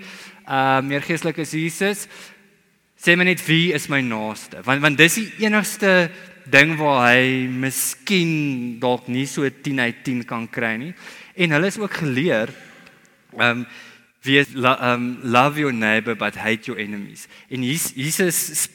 uh 0.51 0.81
meer 0.83 1.01
geestelik 1.01 1.37
is 1.39 1.53
Jesus. 1.55 2.07
Sê 2.99 3.15
my 3.15 3.23
net 3.23 3.39
wie 3.47 3.71
is 3.71 3.87
my 3.87 4.01
naaste? 4.03 4.59
Want 4.67 4.83
want 4.83 4.99
dis 4.99 5.15
die 5.15 5.45
enigste 5.45 6.09
ding 6.51 6.73
waar 6.75 7.13
hy 7.13 7.47
miskien 7.47 8.33
dalk 8.83 9.07
nie 9.07 9.23
so 9.29 9.47
10 9.47 9.79
uit 9.79 10.03
10 10.03 10.25
kan 10.27 10.43
kry 10.51 10.73
nie. 10.81 10.91
En 11.39 11.55
hulle 11.55 11.71
is 11.71 11.79
ook 11.79 12.01
geleer 12.03 12.51
ehm 13.37 13.63
um, 13.63 13.67
wie 14.27 14.41
ehm 14.43 14.67
um, 14.91 15.07
love 15.23 15.55
your 15.59 15.71
neighbor 15.71 16.15
but 16.15 16.35
hate 16.35 16.67
your 16.67 16.81
enemies. 16.81 17.29
En 17.47 17.63
Jesus 17.63 18.67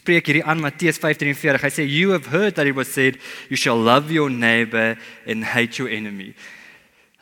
spreek 0.00 0.32
hierdie 0.32 0.44
aan 0.48 0.64
Matteus 0.64 0.96
5:43. 0.96 1.60
Hy 1.60 1.72
sê 1.76 1.84
you 1.84 2.16
have 2.16 2.32
heard 2.32 2.56
that 2.56 2.64
it 2.64 2.74
was 2.74 2.88
said 2.88 3.20
you 3.52 3.60
shall 3.60 3.76
love 3.76 4.08
your 4.08 4.30
neighbor 4.30 4.96
and 5.28 5.44
hate 5.44 5.76
your 5.76 5.92
enemy. 5.92 6.32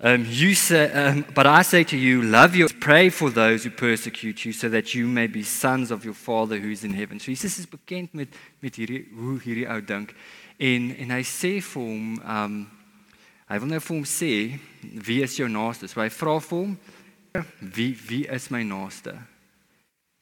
Um, 0.04 0.26
you 0.28 0.56
say, 0.56 0.90
um, 0.90 1.24
but 1.32 1.46
I 1.46 1.62
say 1.62 1.84
to 1.84 1.96
you, 1.96 2.22
love 2.22 2.56
your, 2.56 2.68
pray 2.80 3.08
for 3.08 3.30
those 3.30 3.62
who 3.62 3.70
persecute 3.70 4.44
you, 4.44 4.52
so 4.52 4.68
that 4.68 4.96
you 4.96 5.06
may 5.06 5.28
be 5.28 5.44
sons 5.44 5.92
of 5.92 6.04
your 6.04 6.14
Father 6.14 6.58
who 6.58 6.70
is 6.70 6.82
in 6.82 6.92
heaven. 6.92 7.20
So 7.20 7.26
Jesus 7.26 7.56
is 7.60 7.66
bekend 7.66 8.12
met 8.12 8.28
met 8.60 8.74
hierdie 8.74 9.04
hoe 9.14 9.38
hierdie 9.38 9.68
ou 9.70 9.78
dink, 9.78 10.10
en 10.58 10.88
en 10.98 11.12
hy 11.14 11.20
sê 11.22 11.52
vir 11.62 11.84
hom, 11.86 12.16
um, 12.18 12.56
hy 13.46 13.58
wil 13.62 13.70
nou 13.70 13.78
vir 13.78 13.94
hom 13.94 14.08
sê, 14.10 14.32
wie 15.06 15.20
is 15.22 15.36
jou 15.38 15.46
naaste? 15.46 15.86
So 15.86 16.02
hy 16.02 16.08
vra 16.10 16.34
vir 16.42 16.58
hom, 16.58 16.72
wie 17.60 17.92
wie 18.08 18.24
is 18.26 18.48
my 18.50 18.64
naaste? 18.66 19.14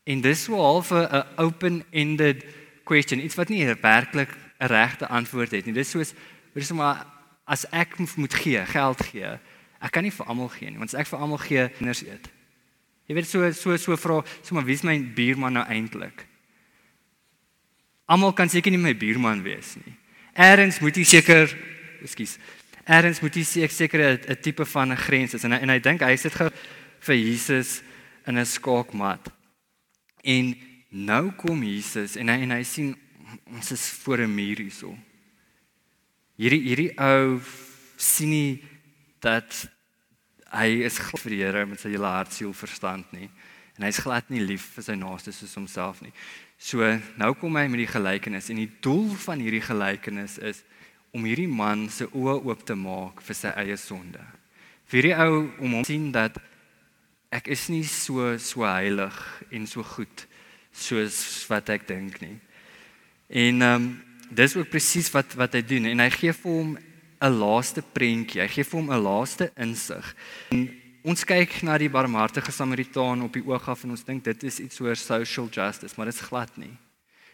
En 0.05 0.21
dis 0.21 0.43
so 0.45 0.61
half 0.61 0.91
'n 0.93 1.25
open-ended 1.41 2.45
question, 2.85 3.25
iets 3.25 3.41
wat 3.41 3.49
nie 3.49 3.65
werklik 3.65 4.37
'n 4.61 4.69
regte 4.69 5.09
antwoord 5.09 5.57
het 5.57 5.65
nie. 5.65 5.73
Dis 5.73 5.89
soos, 5.97 6.13
dis 6.53 6.71
maar 6.73 7.07
as 7.49 7.65
ek 7.73 7.97
moet 7.97 8.35
gee, 8.35 8.61
geld 8.67 9.01
gee 9.09 9.41
Ek 9.81 9.93
kan 9.93 10.05
nie 10.05 10.13
vir 10.13 10.29
almal 10.29 10.51
gee 10.53 10.71
nie, 10.71 10.79
want 10.79 10.93
as 10.93 11.01
ek 11.01 11.09
vir 11.09 11.23
almal 11.25 11.41
gee, 11.41 11.69
kinders 11.79 12.03
eet. 12.05 12.29
Jy 13.09 13.17
weet 13.17 13.27
so 13.27 13.51
so 13.57 13.77
so 13.81 13.97
vra, 13.97 14.21
so 14.43 14.55
maar 14.55 14.67
wie 14.69 14.77
is 14.77 14.85
my 14.87 14.99
buurman 15.01 15.57
nou 15.57 15.65
eintlik? 15.67 16.27
Almal 18.11 18.35
kan 18.37 18.51
seker 18.51 18.71
nie 18.71 18.79
my 18.79 18.93
buurman 18.95 19.43
wees 19.43 19.77
nie. 19.81 19.97
Eerens 20.37 20.81
moet 20.83 20.99
jy 20.99 21.05
seker, 21.09 21.51
ekskuus. 22.05 22.37
Eerens 22.87 23.21
moet 23.23 23.37
jy 23.37 23.69
seker 23.69 24.01
'n 24.15 24.37
tipe 24.43 24.65
van 24.65 24.93
'n 24.93 24.97
grens 24.97 25.35
is 25.35 25.45
en 25.45 25.53
en 25.53 25.69
hy 25.69 25.79
dink 25.79 26.01
hy 26.03 26.17
sit 26.17 26.35
gou 26.35 26.51
vir 27.01 27.17
Jesus 27.17 27.83
in 28.27 28.39
'n 28.39 28.47
skaakmat. 28.47 29.33
En 30.25 30.55
nou 30.91 31.33
kom 31.33 31.63
Jesus 31.63 32.17
en 32.17 32.29
hy 32.29 32.43
en 32.43 32.51
hy 32.51 32.63
sien 32.63 32.97
ons 33.47 33.73
is 33.73 33.91
voor 33.91 34.19
'n 34.19 34.35
muur 34.35 34.57
hierso. 34.57 34.97
Hierdie 36.37 36.63
hierdie 36.63 36.93
ou 36.99 37.41
sien 37.97 38.31
nie 38.31 38.63
dat 39.23 39.65
hy 40.51 40.83
is 40.87 40.99
glad 40.99 41.23
vir 41.23 41.35
die 41.35 41.43
Here 41.45 41.65
met 41.69 41.81
sy 41.83 41.93
hele 41.93 42.11
hart, 42.11 42.33
siel, 42.35 42.53
verstand 42.57 43.13
nie. 43.15 43.31
En 43.79 43.87
hy's 43.87 44.03
glad 44.03 44.29
nie 44.33 44.43
lief 44.43 44.67
vir 44.77 44.85
sy 44.85 44.97
naaste 44.99 45.33
soos 45.33 45.55
homself 45.57 46.03
nie. 46.05 46.13
So 46.61 46.85
nou 47.21 47.31
kom 47.41 47.57
hy 47.57 47.65
met 47.73 47.85
die 47.85 47.89
gelykenis 47.89 48.51
en 48.53 48.61
die 48.61 48.71
doel 48.85 49.09
van 49.23 49.41
hierdie 49.41 49.63
gelykenis 49.65 50.37
is 50.51 50.61
om 51.17 51.25
hierdie 51.25 51.49
man 51.49 51.89
se 51.91 52.07
oë 52.11 52.37
oop 52.45 52.67
te 52.67 52.77
maak 52.77 53.23
vir 53.25 53.39
sy 53.39 53.55
eie 53.63 53.79
sonde. 53.81 54.21
Vir 54.91 55.09
die 55.09 55.15
ou 55.17 55.47
om 55.63 55.79
hom 55.79 55.87
sien 55.87 56.11
dat 56.13 56.37
ek 57.33 57.49
is 57.55 57.69
nie 57.71 57.85
so 57.87 58.35
so 58.43 58.67
heilig 58.67 59.17
en 59.55 59.67
so 59.71 59.87
goed 59.87 60.27
soos 60.75 61.17
wat 61.51 61.71
ek 61.73 61.89
dink 61.89 62.21
nie. 62.23 62.37
En 63.31 63.63
ehm 63.63 63.75
um, 63.81 63.91
dis 64.31 64.53
ook 64.55 64.69
presies 64.71 65.09
wat 65.11 65.33
wat 65.35 65.57
hy 65.59 65.63
doen 65.67 65.89
en 65.91 66.03
hy 66.05 66.11
gee 66.15 66.35
vir 66.37 66.53
hom 66.55 66.77
'n 67.21 67.39
laaste 67.39 67.83
prentjie. 67.83 68.41
Hy 68.41 68.49
gee 68.49 68.65
vir 68.65 68.81
hom 68.81 68.91
'n 68.91 69.03
laaste 69.03 69.51
insig. 69.57 70.15
En 70.51 70.69
ons 71.05 71.25
kyk 71.25 71.63
na 71.63 71.79
die 71.79 71.91
barmhartige 71.91 72.53
Samaritaan 72.53 73.23
op 73.23 73.33
die 73.33 73.45
oog 73.47 73.69
af 73.69 73.85
en 73.85 73.91
ons 73.91 74.05
dink 74.05 74.25
dit 74.25 74.43
is 74.43 74.61
iets 74.61 74.81
oor 74.81 74.97
social 74.97 75.49
justice, 75.49 75.95
maar 75.97 76.07
dit 76.07 76.15
is 76.15 76.29
glad 76.29 76.57
nie. 76.57 76.77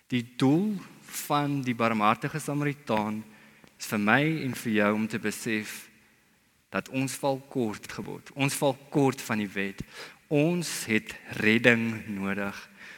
Die 0.09 0.26
doel 0.37 0.75
van 1.02 1.62
die 1.62 1.75
barmhartige 1.75 2.38
Samaritaan 2.38 3.25
is 3.78 3.87
vir 3.87 3.99
my 3.99 4.23
en 4.45 4.55
vir 4.55 4.73
jou 4.73 4.95
om 4.95 5.07
te 5.09 5.19
besef 5.19 5.88
dat 6.71 6.88
ons 6.88 7.14
val 7.14 7.38
kort 7.49 7.93
gebod. 7.93 8.31
Ons 8.35 8.55
val 8.55 8.76
kort 8.90 9.21
van 9.23 9.38
die 9.38 9.50
wet. 9.50 9.83
Ons 10.28 10.85
het 10.90 11.14
redding 11.38 12.07
nodig. 12.09 12.57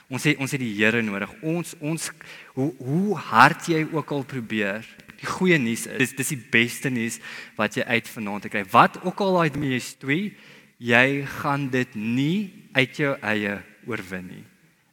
Ons 0.09 0.25
het 0.25 0.39
ons 0.41 0.51
het 0.51 0.61
die 0.61 0.73
Here 0.73 1.03
nodig. 1.03 1.33
Ons 1.43 1.75
ons 1.81 2.11
hoe 2.57 2.73
hoe 2.79 3.17
hard 3.17 3.69
jy 3.69 3.85
ook 3.93 4.11
al 4.11 4.25
probeer, 4.25 4.87
Die 5.19 5.27
goeie 5.27 5.59
nuus 5.59 5.87
is 5.91 6.13
dis 6.13 6.17
dis 6.21 6.35
die 6.37 6.43
beste 6.53 6.91
nuus 6.95 7.19
wat 7.59 7.75
jy 7.79 7.87
uit 7.89 8.09
vanaand 8.09 8.47
kry. 8.53 8.63
Wat 8.71 9.01
ook 9.03 9.21
al 9.25 9.41
daai 9.41 9.59
mee 9.59 9.79
is 9.81 9.95
twee, 9.99 10.33
jy 10.79 11.27
gaan 11.41 11.67
dit 11.73 11.95
nie 11.99 12.69
uit 12.77 13.01
jou 13.03 13.17
eie 13.27 13.59
oorwin 13.89 14.29
nie. 14.31 14.45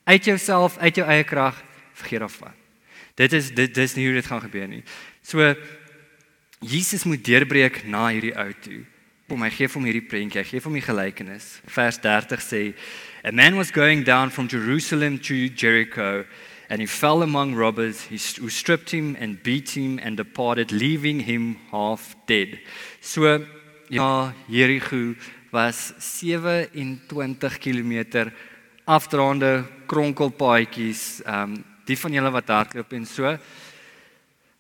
Uit 0.06 0.26
jouself, 0.26 0.80
uit 0.82 0.98
jou 0.98 1.06
eie 1.06 1.26
krag, 1.26 1.58
vergeet 1.98 2.26
daarvan. 2.26 2.58
Dit 3.16 3.34
is 3.38 3.52
dit 3.56 3.72
dis 3.74 3.96
nie 3.96 4.08
hoe 4.10 4.18
dit 4.18 4.28
gaan 4.28 4.42
gebeur 4.44 4.68
nie. 4.68 4.84
So 5.22 5.54
Jesus 6.66 7.06
moet 7.06 7.24
deurbreek 7.26 7.84
na 7.86 8.08
hierdie 8.10 8.34
ou 8.34 8.50
toe. 8.64 8.82
Kom 9.30 9.42
hy 9.42 9.52
gee 9.54 9.70
hom 9.74 9.86
hierdie 9.86 10.06
prentjie, 10.06 10.42
hy 10.42 10.48
gee 10.48 10.62
hom 10.66 10.76
die 10.78 10.86
gelykenis. 10.86 11.48
Vers 11.70 11.98
30 12.02 12.42
sê: 12.42 12.62
A 13.26 13.32
man 13.34 13.58
was 13.58 13.74
going 13.74 14.04
down 14.06 14.34
from 14.34 14.50
Jerusalem 14.50 15.20
to 15.20 15.48
Jericho 15.54 16.26
and 16.70 16.80
he 16.80 16.88
fell 16.88 17.22
among 17.22 17.56
robbers 17.56 18.02
who 18.04 18.50
stripped 18.50 18.90
him 18.92 19.16
and 19.20 19.42
beat 19.44 19.70
him 19.70 20.00
and 20.02 20.18
departed 20.18 20.72
leaving 20.72 21.20
him 21.20 21.58
half 21.72 22.16
dead. 22.26 22.60
So 23.02 23.46
ja, 23.90 24.34
Jericho 24.50 25.16
was 25.52 25.94
27 26.00 26.70
km 27.60 28.32
afdraande 28.86 29.66
kronkelpaadjies. 29.88 31.22
Ehm 31.26 31.54
um, 31.54 31.64
die 31.86 31.98
van 32.02 32.16
julle 32.18 32.32
wat 32.34 32.48
hardloop 32.50 32.94
en 32.98 33.04
so 33.06 33.30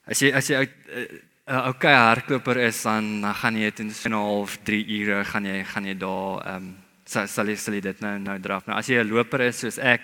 as 0.05 0.19
jy 0.21 0.29
as 0.37 0.49
jy 0.49 0.61
'n 0.61 0.69
uh, 0.93 1.05
uh, 1.49 1.69
okay 1.69 1.93
hardloper 1.93 2.57
is 2.67 2.83
dan 2.83 3.25
gaan 3.33 3.57
jy 3.57 3.71
in 3.79 3.89
'n 3.89 4.11
half 4.13 4.57
3 4.63 4.85
ure 4.99 5.23
gaan 5.25 5.45
jy 5.45 5.63
gaan 5.63 5.85
jy 5.85 5.97
daar 5.97 6.45
ehm 6.45 6.55
um, 6.55 6.75
sal 7.05 7.27
sal 7.27 7.47
jy, 7.47 7.55
sal 7.55 7.73
jy 7.73 7.81
dit 7.81 8.01
nou 8.01 8.17
nou 8.19 8.39
draf. 8.39 8.67
Nou 8.67 8.77
as 8.77 8.87
jy 8.87 9.01
'n 9.01 9.09
loper 9.09 9.41
is 9.41 9.59
soos 9.59 9.77
ek 9.77 10.01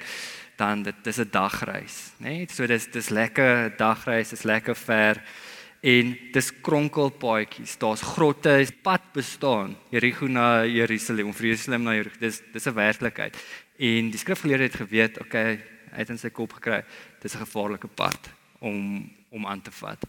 dan 0.61 0.83
dit 0.83 0.95
dis 1.03 1.17
'n 1.17 1.29
dagreis, 1.31 2.13
né? 2.17 2.29
Nee? 2.29 2.47
So 2.49 2.67
dis 2.67 2.85
dis 2.91 3.09
lekker 3.09 3.73
dagreis, 3.77 4.29
dis 4.29 4.43
lekker 4.43 4.75
ver 4.75 5.21
en 5.81 6.17
dis 6.31 6.51
kronkelpaadjies. 6.61 7.77
Daar's 7.77 8.01
grotte, 8.01 8.59
is 8.59 8.71
pad 8.83 9.01
bestaan. 9.13 9.75
Jericho 9.89 10.27
na 10.27 10.65
Jerusalem, 10.65 11.29
of 11.29 11.39
Jerusalem 11.39 11.83
na 11.83 11.93
Jericho. 11.93 12.19
Dis 12.19 12.41
dis 12.53 12.67
'n 12.67 12.73
werklikheid. 12.73 13.37
En 13.77 14.09
die 14.09 14.19
skrifgeleerde 14.19 14.63
het 14.63 14.75
geweet, 14.75 15.19
okay, 15.19 15.59
hy 15.91 15.97
het 15.97 16.09
in 16.09 16.17
sy 16.17 16.29
kop 16.29 16.53
gekry, 16.53 16.83
dis 17.21 17.33
'n 17.33 17.45
gevaarlike 17.45 17.87
pad 17.87 18.29
om 18.59 19.09
om 19.29 19.45
aan 19.47 19.61
te 19.61 19.71
vat. 19.71 20.05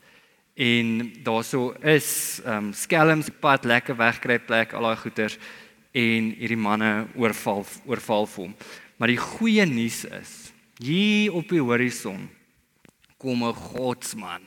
En 0.55 1.13
daarso 1.23 1.75
is 1.81 2.41
ehm 2.45 2.57
um, 2.57 2.73
skelms 2.73 3.29
pad 3.41 3.65
lekker 3.65 3.97
wegkry 3.97 4.39
plek 4.39 4.73
al 4.73 4.83
daai 4.83 4.97
goeters 4.97 5.39
en 5.93 6.35
hierdie 6.39 6.57
manne 6.57 7.07
oorval 7.15 7.65
oorval 7.87 8.27
vir 8.27 8.45
hom. 8.45 8.55
Maar 8.97 9.09
die 9.09 9.19
goeie 9.19 9.65
nuus 9.67 10.05
is 10.05 10.42
hier 10.83 11.33
op 11.33 11.49
die 11.49 11.63
horison 11.63 12.29
kom 13.19 13.45
'n 13.45 13.55
godsman. 13.55 14.43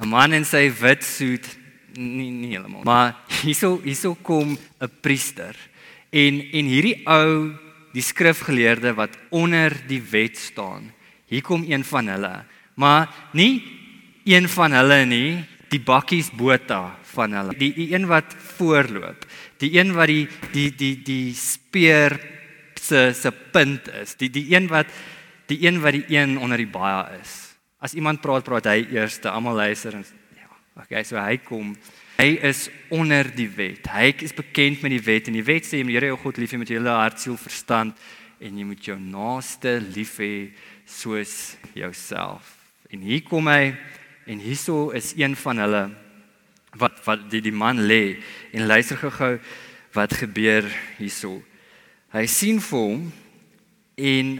'n 0.00 0.08
Man 0.08 0.32
in 0.32 0.44
sy 0.44 0.70
wit 0.70 1.04
soet 1.04 1.46
nie 1.94 2.30
nie 2.30 2.54
heeltemal. 2.54 2.84
Maar 2.84 3.16
hierso 3.42 3.80
hierso 3.84 4.14
kom 4.14 4.58
'n 4.80 4.90
priester. 5.00 5.56
En 6.10 6.40
en 6.52 6.66
hierdie 6.66 7.06
ou, 7.06 7.54
die 7.92 8.02
skrifgeleerde 8.02 8.94
wat 8.94 9.16
onder 9.30 9.74
die 9.86 10.02
wet 10.02 10.38
staan. 10.38 10.92
Hier 11.26 11.42
kom 11.42 11.64
een 11.66 11.84
van 11.84 12.08
hulle. 12.08 12.44
Maar 12.74 13.08
nie 13.32 13.62
een 14.24 14.48
van 14.48 14.72
hulle 14.72 15.04
nie, 15.06 15.44
die 15.70 15.80
bakkies 15.80 16.30
bota 16.34 16.98
van 17.14 17.32
hulle. 17.32 17.54
Die 17.58 17.72
die 17.74 17.94
een 17.94 18.06
wat 18.10 18.34
voorloop. 18.56 19.26
Die 19.58 19.78
een 19.78 19.94
wat 19.94 20.06
die 20.06 20.28
die 20.52 20.70
die 20.74 20.96
die 21.02 21.34
speer 21.34 22.18
se 22.80 23.12
se 23.14 23.30
punt 23.52 23.88
is. 24.02 24.14
Die 24.16 24.30
die 24.30 24.54
een 24.54 24.68
wat 24.68 24.86
die 25.50 25.60
een 25.64 25.80
wat 25.82 25.96
die 25.96 26.06
een 26.08 26.38
onder 26.38 26.60
die 26.60 26.70
baie 26.70 27.18
is. 27.20 27.34
As 27.80 27.96
iemand 27.96 28.20
praat, 28.22 28.44
praat 28.46 28.68
hy 28.70 28.84
eers, 28.92 29.18
almal 29.28 29.58
luister 29.58 29.96
en 29.96 30.04
ja, 30.36 30.48
okay, 30.76 31.02
so 31.06 31.18
hy 31.18 31.38
kom. 31.42 31.72
Hy 32.20 32.34
is 32.44 32.66
onder 32.92 33.30
die 33.32 33.48
wet. 33.48 33.86
Hy 33.88 34.10
is 34.20 34.34
bekend 34.36 34.82
met 34.84 34.92
die 34.92 35.02
wet 35.02 35.30
en 35.30 35.38
die 35.38 35.46
wet 35.46 35.64
sê 35.64 35.80
jy 35.80 35.86
moet 35.88 36.04
jou 36.04 36.18
God 36.20 36.40
lief 36.42 36.52
hê 36.52 36.60
met 36.60 36.68
jou 36.68 36.76
hele 36.76 36.92
hart, 36.92 37.22
siel, 37.22 37.38
verstand 37.40 37.96
en 38.40 38.58
jy 38.60 38.66
moet 38.68 38.84
jou 38.84 38.96
naaste 39.00 39.78
lief 39.94 40.18
hê 40.20 40.34
soos 40.88 41.56
jouself. 41.76 42.56
En 42.92 43.02
hier 43.06 43.24
kom 43.24 43.48
hy 43.48 43.72
en 44.30 44.42
hierso 44.42 44.90
is 44.96 45.14
een 45.16 45.36
van 45.38 45.64
hulle 45.64 45.82
wat 46.78 47.00
wat 47.06 47.26
die 47.32 47.42
die 47.42 47.54
man 47.54 47.80
lê 47.88 48.20
en 48.52 48.68
luister 48.68 49.00
gou 49.00 49.32
wat 49.96 50.14
gebeur 50.20 50.68
hierso. 50.98 51.38
Hy 52.14 52.26
sien 52.30 52.60
vir 52.62 52.84
hom 52.84 53.08
en 53.96 54.36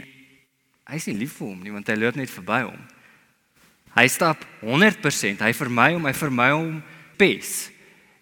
hy 0.91 0.99
is 0.99 1.07
nie 1.07 1.21
lief 1.23 1.37
vir 1.39 1.53
hom 1.53 1.61
nie 1.63 1.75
want 1.75 1.89
hy 1.89 1.97
loop 1.99 2.17
net 2.19 2.33
verby 2.33 2.65
hom. 2.67 2.81
Hy 3.95 4.07
stap 4.11 4.43
100%, 4.63 5.43
hy 5.43 5.53
vermy 5.57 5.93
hom, 5.97 6.07
hy 6.07 6.15
vermy 6.15 6.49
hom 6.53 6.73
pes. 7.19 7.69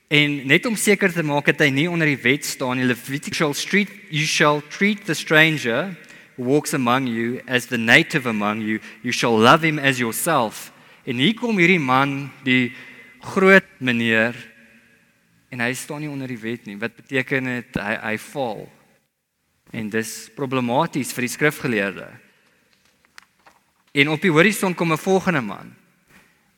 En 0.09 0.39
net 0.49 0.65
om 0.69 0.77
seker 0.77 1.13
te 1.13 1.25
maak 1.25 1.51
dat 1.51 1.67
hy 1.67 1.69
nie 1.73 1.89
onder 1.91 2.09
die 2.09 2.21
wet 2.23 2.47
staan 2.49 2.81
nie, 2.81 2.87
Levitical 2.89 3.53
street 3.57 3.93
you 4.09 4.25
shall 4.25 4.63
treat 4.73 5.05
the 5.05 5.17
stranger 5.17 5.93
who 6.37 6.49
walks 6.49 6.73
among 6.73 7.09
you 7.09 7.43
as 7.47 7.69
the 7.69 7.77
native 7.77 8.29
among 8.29 8.63
you, 8.65 8.81
you 9.03 9.13
shall 9.13 9.37
love 9.37 9.67
him 9.67 9.79
as 9.79 10.01
yourself. 10.01 10.71
En 11.05 11.21
hier 11.21 11.37
kom 11.37 11.61
hierdie 11.61 11.81
man, 11.81 12.31
die 12.45 12.73
groot 13.21 13.69
meneer 13.81 14.37
en 15.53 15.61
hy 15.65 15.73
staan 15.77 16.05
nie 16.05 16.11
onder 16.13 16.29
die 16.29 16.41
wet 16.41 16.65
nie. 16.69 16.77
Wat 16.81 16.97
beteken 16.97 17.49
dit 17.49 17.81
hy 17.81 17.95
hy 18.05 18.17
val? 18.31 18.65
En 19.77 19.93
dis 19.93 20.13
problematies 20.37 21.13
vir 21.17 21.27
die 21.27 21.33
skrifgeleerde. 21.33 22.09
En 23.99 24.11
op 24.15 24.23
die 24.23 24.31
horison 24.31 24.75
kom 24.75 24.93
'n 24.93 24.99
volgende 24.99 25.41
man. 25.41 25.75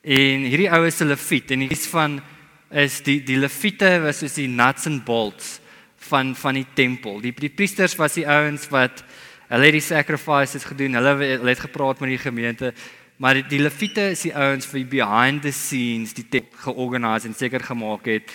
En 0.01 0.45
hierdie 0.45 0.69
ou 0.69 0.85
is 0.85 1.01
'n 1.01 1.07
leviet 1.07 1.51
en 1.51 1.59
hy's 1.59 1.87
van 1.87 2.21
is 2.69 3.01
die 3.01 3.23
die 3.23 3.37
leviete 3.37 3.99
was 4.01 4.19
soos 4.19 4.33
die 4.33 4.47
nuts 4.47 4.85
and 4.85 5.03
bolts 5.03 5.59
van 5.97 6.35
van 6.35 6.53
die 6.53 6.67
tempel. 6.73 7.19
Die 7.21 7.33
die 7.33 7.49
priesters 7.49 7.95
was 7.95 8.13
die 8.13 8.27
ouens 8.27 8.69
wat 8.69 9.03
hulle 9.47 9.65
het 9.65 9.73
die 9.73 9.81
sacrifices 9.81 10.63
gedoen. 10.63 10.93
Hulle, 10.93 11.15
hulle 11.15 11.49
het 11.49 11.59
gepraat 11.59 11.99
met 11.99 12.09
die 12.09 12.17
gemeente. 12.17 12.73
Maar 13.17 13.33
die, 13.33 13.43
die 13.47 13.59
leviete 13.59 14.09
is 14.09 14.21
die 14.21 14.35
ouens 14.35 14.65
vir 14.65 14.85
behind 14.85 15.41
the 15.41 15.51
scenes 15.51 16.13
die 16.13 16.25
georganiseer 16.51 17.29
en 17.29 17.35
seker 17.35 17.59
gemaak 17.59 18.05
het 18.05 18.31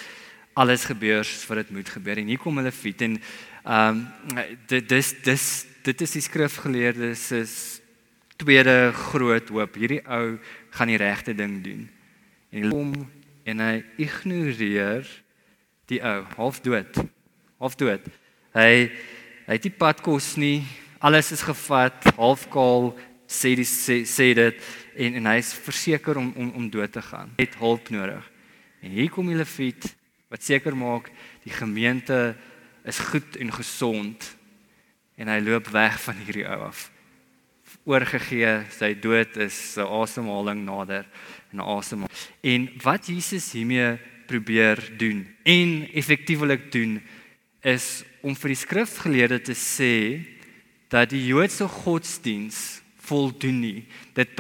alles 0.55 0.85
gebeur 0.85 1.27
wat 1.49 1.57
dit 1.57 1.71
moet 1.71 1.89
gebeur. 1.89 2.17
En 2.17 2.27
hier 2.27 2.39
kom 2.39 2.57
hulle 2.57 2.71
leviete 2.71 3.05
en 3.05 3.23
ehm 3.65 4.07
um, 4.35 4.47
dit 4.67 4.89
dis 4.89 5.15
dis 5.23 5.67
dit 5.83 6.01
is 6.01 6.13
die 6.13 6.23
skrifgeleerdes 6.23 7.31
is 7.33 7.76
tweede 8.37 8.93
groot 8.93 9.49
hoop. 9.49 9.77
Hierdie 9.79 10.03
ou 10.05 10.37
gaan 10.77 10.93
die 10.93 11.01
regte 11.01 11.35
ding 11.35 11.61
doen. 11.65 11.87
En 12.51 12.63
hy 12.63 12.71
kom 12.73 12.93
en 13.47 13.63
hy 13.63 13.75
ignoreer 14.03 15.09
die 15.91 16.01
ou 16.03 16.23
half 16.37 16.61
dood. 16.65 17.03
Half 17.63 17.79
dood. 17.81 18.07
Hy 18.57 18.71
hy 19.47 19.55
het 19.55 19.63
die 19.63 19.75
pad 19.75 20.03
kos 20.03 20.35
nie. 20.41 20.65
Alles 20.99 21.31
is 21.31 21.45
gevat, 21.47 22.09
halfkaal, 22.17 22.89
sê 23.31 23.53
die 23.55 23.67
sê, 23.69 24.01
sê 24.09 24.33
dit 24.35 24.59
en 24.97 25.21
en 25.21 25.29
hy 25.31 25.37
is 25.39 25.53
verseker 25.67 26.19
om 26.19 26.33
om 26.35 26.51
om 26.63 26.71
dood 26.71 26.93
te 26.93 27.03
gaan. 27.03 27.31
Het 27.39 27.55
hulp 27.61 27.91
nodig. 27.95 28.25
En 28.83 28.91
hier 28.91 29.11
kom 29.11 29.31
die 29.31 29.39
leviet 29.39 29.93
wat 30.31 30.43
seker 30.43 30.75
maak 30.77 31.11
die 31.45 31.55
gemeente 31.55 32.35
is 32.87 32.99
goed 32.99 33.39
en 33.39 33.53
gesond 33.55 34.37
en 35.17 35.31
hy 35.31 35.39
loop 35.41 35.71
weg 35.75 36.01
van 36.03 36.19
hierdie 36.27 36.47
ou 36.47 36.61
af. 36.67 36.91
Oorgegee, 37.87 38.65
sy 38.75 38.95
dood 38.99 39.37
is 39.43 39.57
sy 39.77 39.85
asemhaling 39.85 40.65
nader 40.67 41.07
en 41.53 41.63
asem. 41.63 42.07
En 42.43 42.69
wat 42.83 43.07
Jesus 43.11 43.53
hiermee 43.55 43.97
probeer 44.27 44.81
doen 44.99 45.27
en 45.47 45.77
effektiewelik 45.95 46.71
doen 46.75 46.99
is 47.67 48.05
om 48.23 48.35
vir 48.35 48.55
die 48.55 48.59
skrifgeleerde 48.59 49.39
te 49.51 49.55
sê 49.59 49.95
dat 50.91 51.11
die 51.11 51.25
Joodse 51.29 51.67
godsdiens 51.71 52.81
voldoen 53.07 53.61
nie. 53.63 53.85
Dit 54.15 54.35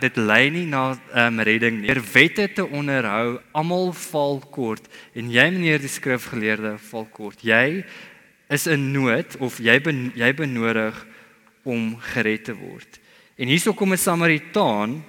dit 0.00 0.16
lei 0.20 0.50
nie 0.52 0.66
na 0.68 0.90
um, 0.92 1.40
redding 1.40 1.80
nie. 1.80 1.90
Er 1.92 2.02
wette 2.12 2.48
te 2.52 2.66
onderhou, 2.66 3.40
almal 3.56 3.92
val 3.96 4.40
kort 4.52 4.88
en 5.16 5.30
jy 5.32 5.46
meneer 5.54 5.80
die 5.80 5.92
skrifgeleerde 5.92 6.76
val 6.90 7.08
kort. 7.12 7.44
Jy 7.44 7.82
is 8.50 8.66
in 8.66 8.90
nood 8.92 9.36
of 9.40 9.60
jy 9.62 9.78
ben, 9.84 10.08
jy 10.18 10.32
benodig 10.36 10.98
om 11.62 11.96
gered 11.98 12.44
te 12.44 12.54
word. 12.54 13.00
En 13.36 13.48
hierso 13.48 13.72
kom 13.72 13.92
'n 13.92 13.98
Samaritaan 13.98 15.04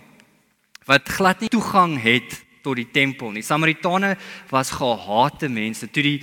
wat 0.86 1.10
glad 1.10 1.40
nie 1.40 1.50
toegang 1.50 2.02
het 2.02 2.44
tot 2.62 2.76
die 2.76 2.90
tempel 2.92 3.32
nie. 3.32 3.44
Samaritane 3.44 4.16
was 4.50 4.72
gehate 4.72 5.50
mense. 5.50 5.90
Toe 5.92 6.04
die 6.04 6.22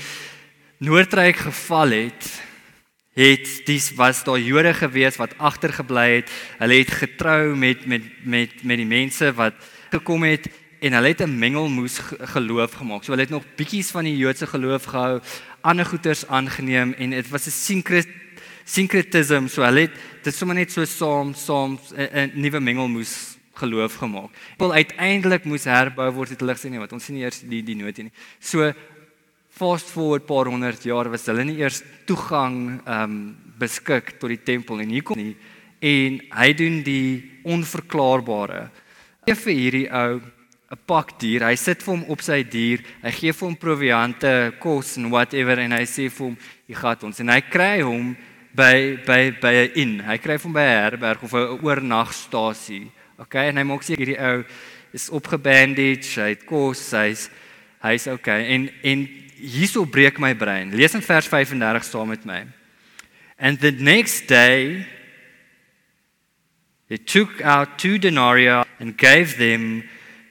Noordryk 0.78 1.36
geval 1.36 1.90
het, 1.90 2.28
het 3.18 3.66
dis 3.66 3.90
was 3.98 4.22
daar 4.24 4.38
Jode 4.38 4.74
gewees 4.74 5.18
wat 5.18 5.34
agtergebly 5.38 6.20
het. 6.20 6.30
Hulle 6.58 6.78
het 6.78 6.90
getrou 6.90 7.56
met 7.56 7.86
met 7.86 8.02
met 8.22 8.62
met 8.62 8.78
die 8.78 8.86
mense 8.86 9.32
wat 9.34 9.54
gekom 9.90 10.22
het 10.22 10.46
en 10.78 10.92
hulle 10.92 11.08
het 11.08 11.22
'n 11.22 11.38
mengelmoes 11.38 11.98
geloof 12.34 12.72
gemaak. 12.72 13.02
So 13.04 13.10
hulle 13.10 13.26
het 13.26 13.34
nog 13.34 13.44
bietjies 13.56 13.90
van 13.90 14.04
die 14.04 14.16
Joodse 14.16 14.46
geloof 14.46 14.84
gehou, 14.84 15.20
ander 15.60 15.84
goeters 15.84 16.26
aangeneem 16.26 16.94
en 16.94 17.10
dit 17.10 17.28
was 17.28 17.46
'n 17.46 17.50
sinkret 17.50 18.08
sinkretism. 18.68 19.48
So 19.48 19.64
hulle 19.66 19.86
het 19.86 19.96
dit 20.24 20.34
sommer 20.34 20.58
net 20.58 20.72
so 20.74 20.84
saam 20.84 21.34
saam 21.34 21.78
'n 21.96 22.32
nuwe 22.34 22.60
mengelmoes 22.60 23.38
geloof 23.58 23.98
gemaak. 23.98 24.30
Wel 24.58 24.72
uiteindelik 24.72 25.44
moes 25.44 25.64
herbou 25.64 26.10
word 26.12 26.30
het 26.30 26.40
hulle 26.40 26.54
gesê 26.54 26.70
nee, 26.70 26.78
wat 26.78 26.92
ons 26.92 27.04
sien 27.04 27.16
nie 27.16 27.24
eers 27.24 27.40
die 27.42 27.62
die 27.62 27.76
nood 27.76 27.96
nie. 27.98 28.12
So 28.40 28.72
fast 29.50 29.90
forward 29.90 30.26
paar 30.26 30.46
honderd 30.46 30.84
jaar 30.84 31.10
was 31.10 31.26
hulle 31.26 31.44
nie 31.44 31.58
eers 31.58 31.82
toegang 32.06 32.80
ehm 32.84 33.02
um, 33.02 33.36
beskik 33.58 34.20
tot 34.20 34.30
die 34.30 34.44
tempel 34.46 34.78
en 34.80 34.90
hier 34.94 35.02
kom 35.02 35.18
nie 35.18 35.34
en 35.82 36.20
hy 36.34 36.52
doen 36.54 36.82
die 36.82 37.40
onverklaarbare. 37.42 38.68
Gee 39.26 39.34
vir 39.34 39.54
hierdie 39.54 39.88
ou 39.90 40.20
'n 40.70 40.78
pak 40.86 41.18
dier. 41.18 41.44
Hy 41.44 41.56
sit 41.56 41.82
vir 41.82 41.94
hom 41.94 42.04
op 42.08 42.20
sy 42.20 42.42
dier. 42.42 42.82
Hy 43.02 43.10
gee 43.10 43.32
vir 43.32 43.48
hom 43.48 43.56
proviante, 43.56 44.52
kos 44.60 44.96
en 44.98 45.10
whatever 45.10 45.58
en 45.58 45.72
hy 45.72 45.84
sê 45.84 46.10
vir 46.10 46.26
hom, 46.26 46.36
"Jy 46.68 46.74
gaan 46.74 46.96
ons." 47.02 47.20
En 47.20 47.28
hy 47.28 47.40
kry 47.40 47.80
hom 47.80 48.16
by 48.54 48.98
by 49.06 49.30
by 49.40 49.54
'n 49.54 49.72
inn. 49.74 50.00
Hy 50.00 50.16
kry 50.18 50.36
hom 50.36 50.52
by 50.52 50.62
'n 50.62 50.90
herberg 50.90 51.22
of 51.22 51.34
'n 51.34 51.58
oornagstasie. 51.62 52.90
Okay, 53.18 53.48
en 53.48 53.56
hy 53.56 53.62
maak 53.62 53.82
seker 53.82 54.06
hierdie 54.06 54.20
ou 54.20 54.44
is 54.92 55.10
opgebandage, 55.10 56.16
hy 56.20 56.28
het 56.34 56.46
kos, 56.46 56.90
hy's 56.92 57.28
hy's 57.82 58.06
okay. 58.06 58.46
En 58.54 58.70
en 58.82 59.08
hierso 59.38 59.84
breek 59.84 60.18
my 60.18 60.34
brein. 60.34 60.74
Lees 60.74 60.94
in 60.94 61.02
vers 61.02 61.28
35 61.28 61.84
saam 61.84 62.08
met 62.08 62.24
my. 62.24 62.46
And 63.38 63.60
the 63.60 63.70
next 63.70 64.26
day 64.26 64.86
he 66.88 66.98
took 66.98 67.40
out 67.42 67.78
two 67.78 67.98
denarii 67.98 68.64
and 68.80 68.96
gave 68.96 69.36
them 69.36 69.84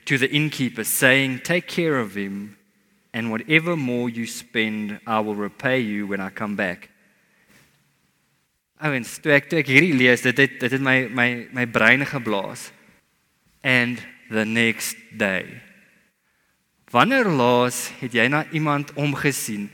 to 0.06 0.17
the 0.17 0.30
innkeeper 0.30 0.84
saying, 0.84 1.39
"Take 1.43 1.67
care 1.67 1.99
of 1.99 2.15
him, 2.15 2.58
and 3.13 3.30
whatever 3.30 3.75
more 3.75 4.10
you 4.10 4.25
spend, 4.25 4.99
I 5.06 5.19
will 5.19 5.36
repay 5.36 5.80
you 5.80 6.08
when 6.08 6.19
I 6.19 6.30
come 6.30 6.56
back." 6.56 6.89
Ouens, 8.77 9.17
toe 9.21 9.33
ek 9.33 9.47
toe 9.49 9.61
ek 9.61 9.71
hierdie 9.71 9.95
lees, 9.97 10.21
dit 10.21 10.37
het 10.37 10.59
dit 10.61 10.71
het 10.71 10.83
my 10.83 11.07
my 11.09 11.29
my 11.51 11.65
brein 11.65 12.05
geblaas. 12.05 12.71
And 13.63 13.99
the 14.29 14.45
next 14.45 14.97
day 15.17 15.67
Wanneer 16.91 17.27
laas 17.27 17.89
het 17.99 18.13
jy 18.15 18.29
na 18.31 18.45
iemand 18.55 18.93
omgesien 18.95 19.67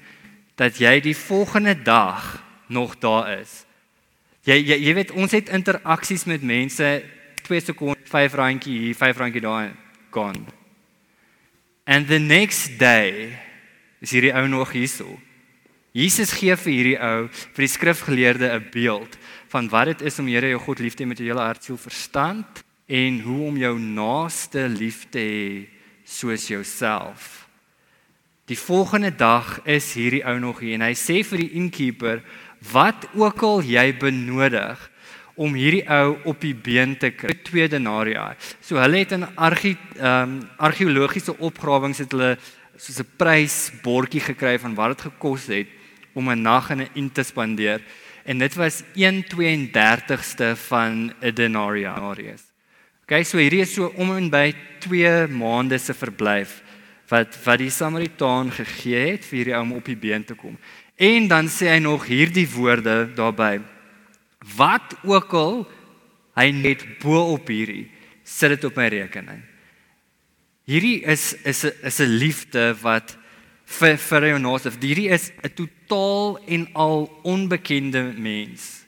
dat 0.57 0.79
jy 0.81 0.97
die 1.01 1.17
volgende 1.17 1.75
dag 1.77 2.41
nog 2.67 2.97
daar 2.97 3.37
is? 3.37 3.65
Jy 4.49 4.57
jy, 4.57 4.77
jy 4.87 4.93
weet 4.97 5.13
ons 5.13 5.31
het 5.31 5.51
interaksies 5.53 6.25
met 6.25 6.41
mense 6.41 6.89
2 7.45 7.61
sekondes, 7.61 8.09
5 8.09 8.33
randjie 8.39 8.79
hier, 8.79 8.95
5 8.97 9.21
randjie 9.21 9.43
daar 9.45 9.69
gaan. 10.09 10.41
And 11.85 12.07
the 12.07 12.17
next 12.17 12.79
day 12.79 13.37
is 14.01 14.11
hierdie 14.11 14.33
ou 14.33 14.47
nog 14.47 14.73
hierso. 14.73 15.19
Jesus 15.93 16.31
gee 16.33 16.55
vir 16.57 16.73
hierdie 16.73 16.95
ou, 16.97 17.27
vir 17.29 17.61
die 17.61 17.69
skrifgeleerde 17.69 18.47
'n 18.49 18.69
beeld 18.73 19.13
van 19.53 19.69
wat 19.69 19.85
dit 19.85 20.01
is 20.09 20.17
om 20.19 20.25
Here 20.25 20.49
jou 20.49 20.59
God 20.59 20.79
lief 20.79 20.95
te 20.95 21.03
hê 21.03 21.07
met 21.07 21.17
jou 21.17 21.27
hele 21.27 21.45
hart, 21.45 21.63
siel, 21.63 21.77
verstand 21.77 22.63
en 22.87 23.19
hoe 23.21 23.47
om 23.47 23.57
jou 23.57 23.77
naaste 23.77 24.67
lief 24.67 25.05
te 25.11 25.19
hê 25.19 25.67
soos 26.03 26.47
jouself. 26.47 27.47
Die 28.47 28.57
volgende 28.57 29.11
dag 29.15 29.61
is 29.65 29.93
hierdie 29.93 30.25
ou 30.25 30.39
nog 30.39 30.59
hier 30.59 30.73
en 30.73 30.81
hy 30.81 30.95
sê 30.97 31.23
vir 31.23 31.37
die 31.37 31.53
innkeeper 31.61 32.23
wat 32.73 33.05
ook 33.13 33.43
al 33.43 33.61
jy 33.61 33.93
benodig 33.93 34.89
om 35.35 35.53
hierdie 35.53 35.85
ou 35.85 36.17
op 36.25 36.41
die 36.41 36.55
been 36.55 36.97
te 36.97 37.11
kry. 37.11 37.37
Twee 37.43 37.67
denarii. 37.69 38.17
So 38.61 38.81
hulle 38.81 38.97
het 38.97 39.11
in 39.11 39.29
argie 39.37 39.77
ehm 39.99 40.41
um, 40.41 40.49
argeologiese 40.57 41.37
opgrawings 41.37 41.99
het 41.99 42.11
hulle 42.11 42.37
soos 42.77 42.99
'n 42.99 43.13
prysbordjie 43.17 44.21
gekry 44.21 44.57
van 44.57 44.73
wat 44.73 44.97
dit 44.97 45.01
gekos 45.13 45.45
het 45.47 45.82
om 46.13 46.29
'n 46.29 46.41
nag 46.41 46.69
in 46.69 46.81
'n 46.81 46.89
in 46.93 47.11
te 47.11 47.23
spandeer 47.23 47.81
en 48.25 48.37
dit 48.37 48.53
was 48.55 48.83
1/32ste 48.95 50.55
van 50.55 51.13
'n 51.21 51.33
denarius. 51.33 52.43
Okay, 53.03 53.23
so 53.23 53.37
hierdie 53.37 53.61
is 53.61 53.73
so 53.73 53.91
om 53.95 54.15
en 54.15 54.29
by 54.29 54.53
2 54.79 55.27
maande 55.27 55.77
se 55.77 55.93
verblyf 55.93 56.61
wat 57.09 57.35
wat 57.43 57.59
die 57.59 57.69
Samaritaan 57.69 58.51
gegee 58.51 59.11
het 59.11 59.25
vir 59.25 59.37
hierdie 59.37 59.55
ou 59.55 59.61
om 59.61 59.73
op 59.73 59.85
die 59.85 59.97
been 59.99 60.23
te 60.23 60.35
kom. 60.35 60.57
En 60.95 61.27
dan 61.27 61.49
sê 61.51 61.67
hy 61.67 61.79
nog 61.79 62.05
hierdie 62.07 62.47
woorde 62.49 63.13
daarbey: 63.15 63.61
Wat 64.55 64.95
ook 65.03 65.33
al 65.33 65.67
hy 66.35 66.51
net 66.51 66.85
bo 67.03 67.33
op 67.33 67.47
hierdie 67.47 67.91
sit 68.23 68.55
dit 68.55 68.63
op 68.63 68.77
my 68.79 68.87
rekening. 68.87 69.43
Hierdie 70.65 71.03
is 71.03 71.33
is 71.43 71.65
'n 71.65 71.73
is 71.83 71.99
'n 71.99 72.17
liefde 72.17 72.75
wat 72.81 73.17
vir 73.65 73.97
vir 73.97 74.27
jou 74.27 74.39
naaste. 74.39 74.71
Hierdie 74.79 75.09
is 75.09 75.31
'n 75.43 75.53
totaal 75.93 76.39
en 76.45 76.67
al 76.73 77.19
onbekende 77.21 78.13
mens. 78.17 78.83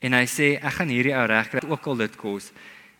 En 0.00 0.12
hy 0.16 0.26
sê 0.28 0.56
ek 0.60 0.80
gaan 0.80 0.92
hierdie 0.92 1.16
ou 1.16 1.26
regkry 1.28 1.64
ook 1.68 1.86
al 1.88 2.04
dit 2.04 2.16
kos 2.20 2.50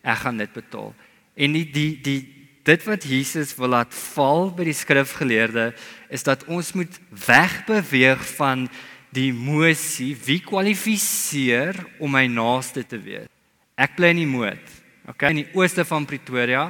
ek 0.00 0.22
gaan 0.22 0.38
dit 0.40 0.52
betaal. 0.52 0.94
En 1.36 1.52
die 1.52 1.66
die 1.68 2.00
die 2.00 2.20
dit 2.64 2.84
wat 2.84 3.04
Jesus 3.04 3.52
wil 3.56 3.72
laat 3.72 3.92
val 4.14 4.50
by 4.52 4.64
die 4.68 4.76
skrifgeleerde 4.76 5.70
is 6.12 6.24
dat 6.24 6.44
ons 6.48 6.72
moet 6.76 7.00
wegbeweeg 7.08 8.22
van 8.36 8.66
die 9.12 9.30
emosie 9.32 10.12
wie 10.24 10.38
kwalifiseer 10.44 11.76
om 11.98 12.12
my 12.14 12.26
naaste 12.30 12.84
te 12.86 13.00
wees. 13.00 13.28
Ek 13.76 13.96
bly 13.96 14.12
in 14.14 14.22
die 14.22 14.28
Moot. 14.28 14.76
Okay, 15.08 15.32
in 15.32 15.40
die 15.40 15.50
ooste 15.56 15.84
van 15.88 16.06
Pretoria. 16.06 16.68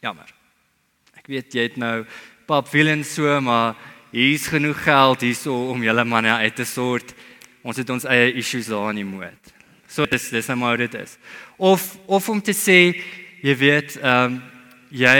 Jammer. 0.00 0.30
Ek 1.18 1.26
weet 1.28 1.54
jy 1.54 1.66
het 1.66 1.76
nou 1.78 2.06
pap 2.46 2.70
willen 2.72 3.04
so, 3.04 3.26
maar 3.42 3.76
hier's 4.10 4.46
genoeg 4.50 4.82
geld 4.84 5.24
hierso 5.24 5.54
om 5.70 5.82
julle 5.82 6.04
manne 6.04 6.34
uit 6.42 6.54
te 6.54 6.64
sort. 6.64 7.14
Ons 7.62 7.80
het 7.80 7.90
ons 7.90 8.06
eie 8.08 8.32
issues 8.40 8.70
daar 8.70 8.92
in 8.94 9.02
die 9.02 9.08
Moot. 9.08 9.54
So 9.90 10.06
dis 10.06 10.30
dis 10.30 10.48
nou 10.50 10.58
maar 10.60 10.78
dit 10.78 10.94
is. 10.94 11.16
Of 11.58 11.96
of 12.06 12.28
om 12.28 12.40
te 12.42 12.54
sê, 12.54 12.94
jy 13.42 13.56
weet, 13.58 13.98
ehm 14.00 14.24
um, 14.24 14.40
jy 14.90 15.18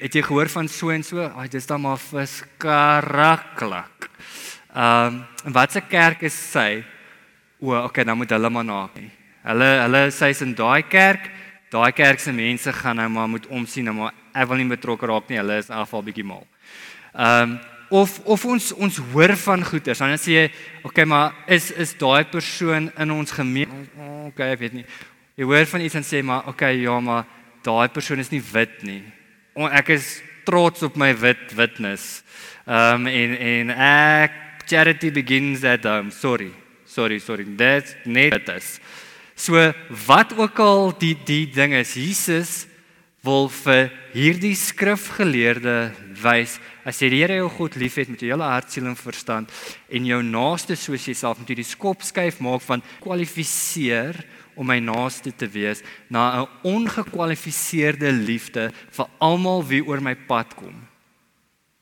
het 0.00 0.14
jy 0.14 0.22
gehoor 0.26 0.50
van 0.50 0.68
so 0.68 0.90
en 0.90 1.04
so, 1.06 1.22
ag 1.22 1.50
dis 1.52 1.66
dan 1.66 1.82
maar 1.82 2.00
verskaraklik. 2.02 4.08
Ehm 4.74 5.22
um, 5.46 5.52
wat 5.54 5.72
se 5.72 5.80
kerk 5.80 6.22
is 6.26 6.34
sy? 6.34 6.82
O, 7.60 7.74
okay, 7.84 8.04
dan 8.04 8.16
moet 8.16 8.30
hulle 8.30 8.50
maar 8.50 8.64
na. 8.64 8.88
Hulle 9.44 9.70
hulle 9.82 10.10
sy's 10.10 10.42
in 10.42 10.54
daai 10.54 10.82
kerk. 10.88 11.30
Daai 11.70 11.92
kerk 11.92 12.20
se 12.20 12.32
mense 12.32 12.72
gaan 12.72 12.96
nou 12.96 13.08
maar 13.08 13.28
moet 13.28 13.46
omsien, 13.46 13.84
nou 13.84 13.94
maar 13.94 14.14
ek 14.34 14.48
wil 14.48 14.62
nie 14.62 14.72
betrokke 14.72 15.06
raak 15.06 15.28
nie. 15.28 15.38
Hulle 15.38 15.58
is 15.58 15.70
in 15.70 15.78
afval 15.78 16.04
bietjie 16.06 16.26
mal. 16.26 16.46
Ehm 17.14 17.54
um, 17.54 17.60
of 17.94 18.18
of 18.26 18.44
ons 18.50 18.72
ons 18.74 18.98
hoor 19.12 19.36
van 19.44 19.62
goeters, 19.64 20.02
dan 20.02 20.18
sê 20.18 20.34
jy, 20.34 20.44
okay, 20.86 21.06
maar 21.06 21.34
is 21.46 21.70
is 21.70 21.94
daai 21.98 22.26
persoon 22.30 22.90
in 22.98 23.14
ons 23.14 23.34
gemeenskap? 23.34 24.10
Okay, 24.32 24.50
ek 24.56 24.62
weet 24.64 24.78
nie. 24.80 24.86
Jy 25.38 25.46
hoor 25.50 25.66
van 25.70 25.84
iets 25.84 25.98
en 25.98 26.06
sê 26.06 26.22
maar, 26.26 26.48
okay, 26.50 26.76
ja, 26.82 26.94
maar 27.02 27.26
daai 27.66 27.88
persoon 27.94 28.22
is 28.22 28.32
nie 28.32 28.42
wit 28.52 28.82
nie. 28.86 29.02
Ek 29.70 29.94
is 29.94 30.18
trots 30.46 30.82
op 30.86 30.98
my 31.00 31.12
wit 31.16 31.54
witness. 31.56 32.22
Ehm 32.66 33.06
um, 33.06 33.08
en 33.10 33.38
en 33.38 33.72
ek 33.86 34.66
charity 34.66 35.12
begins 35.14 35.64
at 35.64 35.86
home. 35.86 36.10
Sorry. 36.10 36.50
Sorry, 36.86 37.18
sorry. 37.18 37.44
Dit 37.44 37.96
net 38.04 38.34
dit 38.34 38.54
is. 38.56 38.78
So 39.34 39.58
wat 40.06 40.34
ook 40.38 40.58
al 40.62 40.92
die 40.98 41.16
die 41.26 41.46
ding 41.50 41.74
is, 41.74 41.94
Jesus 41.94 42.64
wil 43.24 43.48
vir 43.48 43.88
hierdie 44.12 44.54
skrifgeleerde 44.58 45.94
wys 46.20 46.58
as 46.84 47.00
jy 47.00 47.08
die 47.08 47.20
Here 47.22 47.38
jou 47.40 47.48
God 47.56 47.78
liefhet 47.80 48.10
met 48.12 48.20
jou 48.20 48.28
hele 48.28 48.44
hart, 48.44 48.68
siel 48.70 48.86
en 48.90 48.98
verstand 48.98 49.52
en 49.88 50.08
jou 50.08 50.20
naaste 50.22 50.76
soos 50.76 51.06
jouself 51.08 51.40
moet 51.40 51.54
jy 51.54 51.58
die 51.62 51.68
skop 51.68 52.04
skuif 52.04 52.40
maak 52.44 52.64
van 52.66 52.84
kwalifiseer 53.00 54.20
om 54.54 54.68
my 54.68 54.78
naaste 54.84 55.32
te 55.32 55.48
wees 55.50 55.82
na 56.10 56.44
'n 56.44 56.48
ongekwalifiseerde 56.62 58.12
liefde 58.12 58.70
vir 58.90 59.06
almal 59.18 59.64
wie 59.64 59.82
oor 59.82 60.00
my 60.00 60.14
pad 60.14 60.54
kom. 60.54 60.74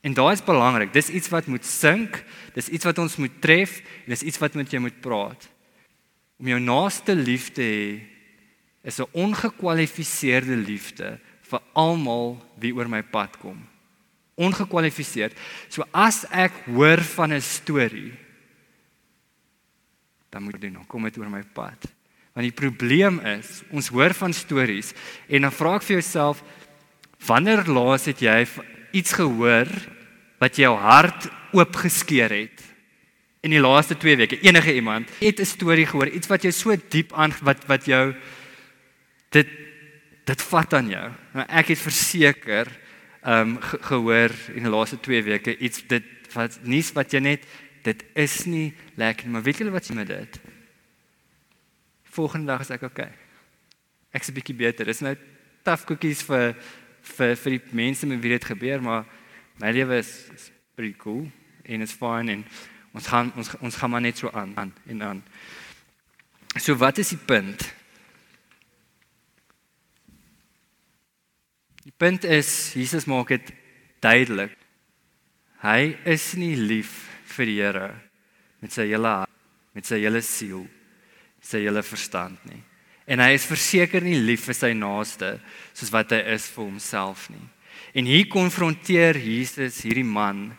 En 0.03 0.13
daai 0.13 0.33
is 0.33 0.43
belangrik. 0.43 0.93
Dis 0.93 1.09
iets 1.09 1.29
wat 1.29 1.47
moet 1.47 1.65
sink. 1.65 2.23
Dis 2.53 2.67
iets 2.67 2.83
wat 2.85 2.97
ons 2.97 3.15
moet 3.15 3.41
tref 3.41 3.79
en 4.05 4.11
dis 4.11 4.23
iets 4.23 4.39
wat 4.39 4.53
met 4.53 4.71
jou 4.71 4.81
moet 4.81 5.01
praat. 5.01 5.49
Om 6.39 6.47
jou 6.47 6.59
naaste 6.59 7.15
lief 7.15 7.51
te 7.51 7.61
hê 7.61 8.01
is 8.83 8.99
'n 8.99 9.07
ongekwalifiseerde 9.13 10.55
liefde 10.55 11.19
vir 11.49 11.61
almal 11.73 12.37
wie 12.61 12.73
oor 12.75 12.89
my 12.89 13.01
pad 13.03 13.37
kom. 13.41 13.59
Ongekwalifiseerd. 14.35 15.37
So 15.69 15.85
as 15.91 16.23
ek 16.31 16.53
hoor 16.65 17.01
van 17.15 17.33
'n 17.33 17.41
storie, 17.41 18.13
dan 20.29 20.43
moet 20.43 20.55
ek 20.55 20.61
doen, 20.61 20.87
kom 20.87 21.03
dit 21.03 21.17
oor 21.17 21.29
my 21.29 21.43
pad. 21.53 21.77
Want 22.33 22.49
die 22.49 22.51
probleem 22.51 23.19
is, 23.19 23.61
ons 23.69 23.87
hoor 23.93 24.13
van 24.13 24.33
stories 24.33 24.93
en 25.29 25.41
dan 25.41 25.51
vra 25.51 25.75
ek 25.75 25.83
vir 25.83 26.01
jouself, 26.01 26.43
wanneer 27.27 27.67
laas 27.69 28.05
het 28.05 28.19
jy 28.19 28.47
iets 28.91 29.13
gehoor 29.13 29.69
wat 30.41 30.57
jou 30.57 30.73
hart 30.77 31.29
oopgeskeur 31.53 32.33
het 32.33 32.63
in 33.43 33.51
die 33.51 33.61
laaste 33.61 33.97
2 33.99 34.17
weke 34.21 34.39
enige 34.41 34.73
iemand 34.73 35.09
het 35.19 35.39
'n 35.39 35.45
storie 35.45 35.85
gehoor 35.85 36.07
iets 36.07 36.27
wat 36.27 36.41
jou 36.41 36.51
so 36.51 36.75
diep 36.89 37.13
aan 37.13 37.33
wat 37.41 37.65
wat 37.67 37.85
jou 37.85 38.15
dit 39.29 39.47
dit 40.29 40.45
vat 40.51 40.73
aan 40.73 40.89
jou 40.89 41.09
nou 41.33 41.45
ek 41.47 41.73
het 41.73 41.83
verseker 41.83 42.71
ehm 43.23 43.55
um, 43.55 43.59
ge, 43.61 43.77
gehoor 43.87 44.31
in 44.53 44.65
die 44.67 44.71
laaste 44.71 44.99
2 44.99 45.23
weke 45.23 45.57
iets 45.57 45.83
dit 45.87 46.07
wat 46.33 46.59
nuus 46.63 46.91
wat 46.95 47.13
jy 47.13 47.19
net 47.19 47.45
dit 47.83 48.03
is 48.15 48.45
nie 48.45 48.73
lekker 48.95 49.29
maar 49.29 49.43
weet 49.43 49.61
julle 49.63 49.75
wat 49.75 49.87
jy 49.87 49.95
met 49.95 50.07
dit 50.07 50.39
volgende 52.15 52.51
dag 52.51 52.61
is 52.61 52.73
ek 52.75 52.83
okay 52.89 53.11
ek's 54.11 54.29
'n 54.29 54.35
bietjie 54.35 54.55
beter 54.55 54.85
dis 54.85 55.01
nou 55.01 55.15
tough 55.63 55.85
cookies 55.87 56.21
vir 56.27 56.55
vir 57.03 57.35
vir 57.35 57.57
die 57.57 57.75
mense 57.75 58.07
met 58.07 58.21
wie 58.23 58.33
dit 58.35 58.45
gebeur, 58.47 58.81
maar 58.81 59.05
my 59.61 59.71
lewe 59.75 59.99
is, 59.99 60.11
is 60.33 60.49
pretty 60.75 60.95
cool 60.97 61.27
en 61.63 61.83
is 61.83 61.95
fine 61.95 62.31
en 62.31 62.45
ons 62.93 63.07
gaan 63.09 63.31
ons 63.39 63.53
ons 63.59 63.77
gaan 63.79 63.91
maar 63.91 64.03
net 64.03 64.19
so 64.19 64.31
aan 64.31 64.53
aan 64.59 64.73
en 64.87 65.03
aan. 65.03 65.23
So 66.55 66.75
wat 66.79 67.01
is 67.01 67.13
die 67.15 67.19
punt? 67.19 67.65
Die 71.83 71.91
punt 71.91 72.23
is 72.23 72.71
Jesus 72.77 73.05
maak 73.11 73.33
dit 73.33 73.49
duidelik. 74.03 74.55
Hy 75.63 75.93
is 76.07 76.29
nie 76.39 76.55
lief 76.55 76.93
vir 77.35 77.49
die 77.49 77.59
Here 77.59 77.89
met 78.63 78.71
sy 78.71 78.85
hele 78.87 79.09
hart, 79.19 79.31
met 79.75 79.87
sy 79.87 79.99
hele 79.99 80.21
siel, 80.23 80.63
sy 81.43 81.65
hele 81.65 81.83
verstand 81.83 82.39
nie. 82.47 82.61
En 83.03 83.19
hy 83.19 83.33
is 83.35 83.47
verseker 83.47 84.03
nie 84.03 84.15
lief 84.15 84.45
vir 84.47 84.55
sy 84.55 84.71
naaste 84.77 85.33
soos 85.75 85.91
wat 85.91 86.13
hy 86.15 86.21
is 86.31 86.47
vir 86.55 86.69
homself 86.69 87.27
nie. 87.33 87.47
En 87.91 88.07
hier 88.07 88.29
konfronteer 88.31 89.19
Jesus 89.19 89.81
hierdie 89.83 90.07
man 90.07 90.53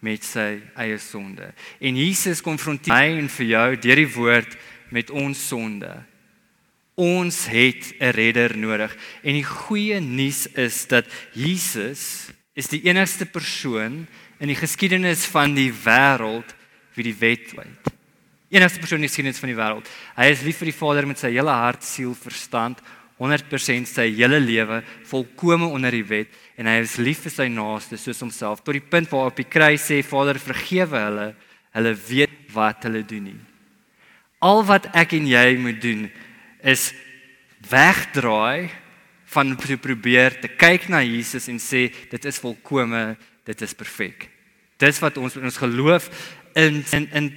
met 0.00 0.24
sy 0.24 0.62
eie 0.80 0.96
sonde. 1.02 1.50
En 1.76 1.98
Jesus 2.00 2.40
konfronteer 2.40 2.94
my 2.94 3.18
en 3.20 3.28
vir 3.36 3.50
jou 3.50 3.66
deur 3.84 4.00
die 4.00 4.12
woord 4.14 4.56
met 4.96 5.12
ons 5.12 5.44
sonde. 5.50 5.92
Ons 6.94 7.46
het 7.46 7.94
'n 8.00 8.10
redder 8.10 8.56
nodig. 8.56 8.96
En 9.22 9.32
die 9.32 9.44
goeie 9.44 10.00
nuus 10.00 10.46
is 10.54 10.86
dat 10.86 11.06
Jesus 11.32 12.30
is 12.54 12.68
die 12.68 12.82
enigste 12.82 13.26
persoon 13.26 14.06
in 14.38 14.48
die 14.48 14.56
geskiedenis 14.56 15.24
van 15.24 15.54
die 15.54 15.72
wêreld 15.72 16.54
wie 16.94 17.04
die 17.04 17.18
wet 17.18 17.52
weet 17.56 18.00
enigste 18.50 18.80
persoon 18.82 18.98
in 18.98 19.06
die 19.06 19.10
geskiedenis 19.10 19.38
van 19.38 19.52
die 19.52 19.58
wêreld. 19.58 19.90
Hy 20.16 20.30
is 20.32 20.42
lief 20.42 20.58
vir 20.58 20.72
die 20.72 20.74
Vader 20.74 21.06
met 21.06 21.20
sy 21.22 21.30
hele 21.30 21.54
hart, 21.54 21.86
siel, 21.86 22.16
verstand, 22.18 22.80
100% 23.20 23.86
sy 23.86 24.06
hele 24.16 24.40
lewe 24.40 24.80
volkome 25.06 25.68
onder 25.68 25.92
die 25.92 26.06
wet 26.08 26.32
en 26.56 26.70
hy 26.70 26.78
is 26.80 26.96
lief 26.96 27.20
vir 27.26 27.34
sy 27.34 27.46
naaste 27.52 27.98
soos 28.00 28.22
homself 28.24 28.62
tot 28.64 28.72
die 28.72 28.80
punt 28.80 29.10
waar 29.12 29.28
op 29.28 29.36
die 29.36 29.44
kruis 29.44 29.84
sê 29.90 29.98
Vader 30.00 30.40
vergewe 30.40 31.02
hulle, 31.04 31.26
hulle 31.76 31.92
weet 32.08 32.38
wat 32.54 32.88
hulle 32.88 33.04
doen 33.04 33.28
nie. 33.28 33.36
Al 34.40 34.64
wat 34.64 34.88
ek 34.96 35.12
en 35.18 35.28
jy 35.28 35.44
moet 35.60 35.82
doen 35.84 36.06
is 36.62 36.90
wegdraai 37.68 38.70
van 39.30 39.54
probeer 39.56 40.40
te 40.40 40.48
kyk 40.48 40.88
na 40.88 41.02
Jesus 41.04 41.48
en 41.48 41.60
sê 41.62 41.88
dit 42.10 42.24
is 42.24 42.40
volkome, 42.42 43.16
dit 43.46 43.62
is 43.62 43.74
perfek. 43.74 44.28
Dis 44.80 44.98
wat 44.98 45.18
ons 45.20 45.36
ons 45.36 45.62
geloof 45.62 46.10
in 46.58 46.82
in 46.92 47.08
in 47.12 47.30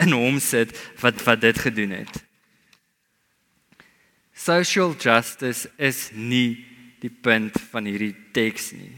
in 0.00 0.12
hom 0.12 0.38
sit 0.40 0.76
wat 1.00 1.22
wat 1.24 1.40
dit 1.40 1.58
gedoen 1.58 1.90
het. 1.90 2.22
Social 4.32 4.94
justice 4.96 5.68
is 5.76 6.10
nie 6.14 6.64
die 7.00 7.10
punt 7.12 7.56
van 7.72 7.84
hierdie 7.84 8.14
teks 8.32 8.72
nie. 8.72 8.94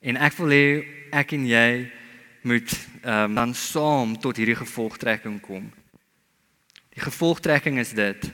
En 0.00 0.18
ek 0.20 0.36
wil 0.40 0.52
hê 0.52 0.66
ek 1.12 1.32
en 1.36 1.46
jy 1.48 1.70
moet 2.46 2.72
ehm 3.02 3.30
um, 3.30 3.34
dan 3.34 3.54
saam 3.54 4.16
tot 4.20 4.36
hierdie 4.36 4.58
gevolgtrekking 4.58 5.40
kom. 5.42 5.70
Die 6.96 7.04
gevolgtrekking 7.04 7.78
is 7.82 7.92
dit 7.96 8.32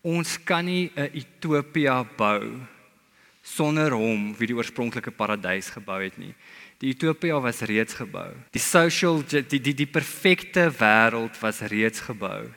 ons 0.00 0.38
kan 0.48 0.64
nie 0.64 0.90
'n 0.96 1.10
utopia 1.12 2.04
bou 2.16 2.66
sonder 3.42 3.92
hom 3.92 4.34
wie 4.36 4.46
die 4.46 4.56
oorspronklike 4.56 5.10
paradys 5.10 5.68
gebou 5.68 6.02
het 6.02 6.16
nie. 6.18 6.34
Die 6.78 6.92
utopia 6.94 7.40
was 7.40 7.60
reeds 7.60 7.94
gebou. 7.94 8.32
Die 8.52 8.62
social 8.62 9.22
die 9.22 9.60
die 9.60 9.74
die 9.74 9.86
perfekte 9.86 10.70
wêreld 10.70 11.38
was 11.40 11.60
reeds 11.60 12.00
gebou. 12.00 12.48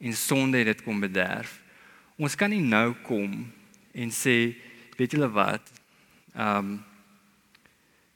En 0.00 0.12
sonde 0.12 0.58
het 0.58 0.66
dit 0.66 0.84
kom 0.84 1.00
bederf. 1.00 1.60
Ons 2.16 2.34
kan 2.34 2.50
nie 2.50 2.62
nou 2.62 2.94
kom 3.02 3.52
en 3.92 4.10
sê, 4.10 4.56
weet 4.96 5.12
julle 5.12 5.30
wat? 5.30 5.72
Ehm 6.34 6.58
um, 6.58 6.84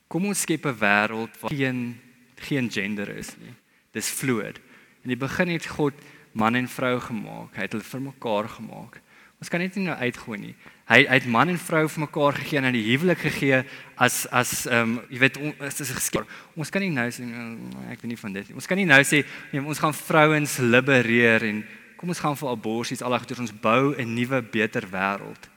kom 0.09 0.27
ons 0.27 0.41
skep 0.41 0.67
'n 0.67 0.79
wêreld 0.79 1.41
waar 1.41 1.51
geen 1.51 2.01
geen 2.37 2.71
gender 2.71 3.09
is 3.09 3.37
nie. 3.37 3.55
Dis 3.93 4.11
fluid. 4.11 4.61
In 5.03 5.09
die 5.09 5.19
begin 5.19 5.49
het 5.49 5.67
God 5.67 5.95
man 6.33 6.55
en 6.55 6.69
vrou 6.69 7.01
gemaak. 7.01 7.57
Hy 7.57 7.67
het 7.67 7.75
hulle 7.75 7.87
vir 7.87 8.01
mekaar 8.01 8.49
gemaak. 8.49 9.01
Ons 9.43 9.51
kan 9.51 9.59
net 9.59 9.75
nie 9.75 9.89
nou 9.89 9.97
uitgooi 9.99 10.39
nie. 10.39 10.53
Hy 10.87 11.01
hy 11.03 11.17
het 11.19 11.25
man 11.27 11.51
en 11.51 11.59
vrou 11.59 11.83
vir 11.91 12.03
mekaar 12.05 12.37
gegee 12.39 12.61
en 12.61 12.69
aan 12.69 12.77
die 12.77 12.85
huwelik 12.87 13.25
gegee 13.25 13.65
as 13.99 14.23
as 14.31 14.53
ehm 14.69 14.93
um, 14.93 15.01
jy 15.11 15.19
weet 15.19 15.39
is 15.67 15.81
dit 15.81 15.91
geskep. 15.97 16.29
Ons 16.55 16.71
kan 16.71 16.85
nie 16.85 16.93
nou 16.95 17.09
sê 17.11 17.27
mm, 17.27 17.89
ek 17.91 18.05
weet 18.05 18.13
nie 18.13 18.21
van 18.21 18.37
dit 18.39 18.49
nie. 18.53 18.59
Ons 18.61 18.71
kan 18.71 18.79
nie 18.79 18.87
nou 18.87 19.01
sê 19.03 19.25
nee, 19.51 19.59
ons 19.59 19.83
gaan 19.83 19.97
vrouens 19.99 20.55
libereer 20.63 21.49
en 21.49 21.65
kom 21.99 22.15
ons 22.15 22.23
gaan 22.23 22.39
vir 22.39 22.53
aborsies 22.53 23.03
al 23.03 23.19
agter 23.19 23.43
ons 23.43 23.51
bou 23.51 23.97
'n 23.99 24.15
nuwe 24.15 24.43
beter 24.43 24.87
wêreld. 24.87 25.51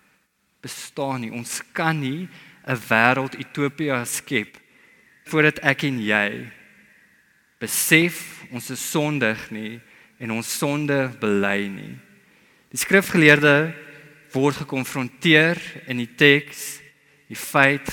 Bestaan 0.66 1.22
nie. 1.22 1.32
Ons 1.32 1.62
kan 1.74 2.00
nie 2.00 2.28
'n 2.66 2.82
wêreld 2.90 3.38
utopia 3.38 4.02
skep 4.06 4.58
voordat 5.30 5.62
ek 5.62 5.84
en 5.84 6.02
jy 6.02 6.50
besef 7.66 8.46
ons 8.54 8.70
is 8.74 8.82
sondig 8.92 9.50
nie 9.54 9.80
en 10.22 10.38
ons 10.38 10.56
sonde 10.60 10.98
bely 11.22 11.68
nie. 11.72 11.94
Die 12.72 12.80
skrifgeleerde 12.80 13.74
word 14.36 14.62
gekonfronteer 14.64 15.60
in 15.90 16.02
die 16.04 16.12
teks 16.18 16.66
die 17.30 17.40
feit 17.40 17.88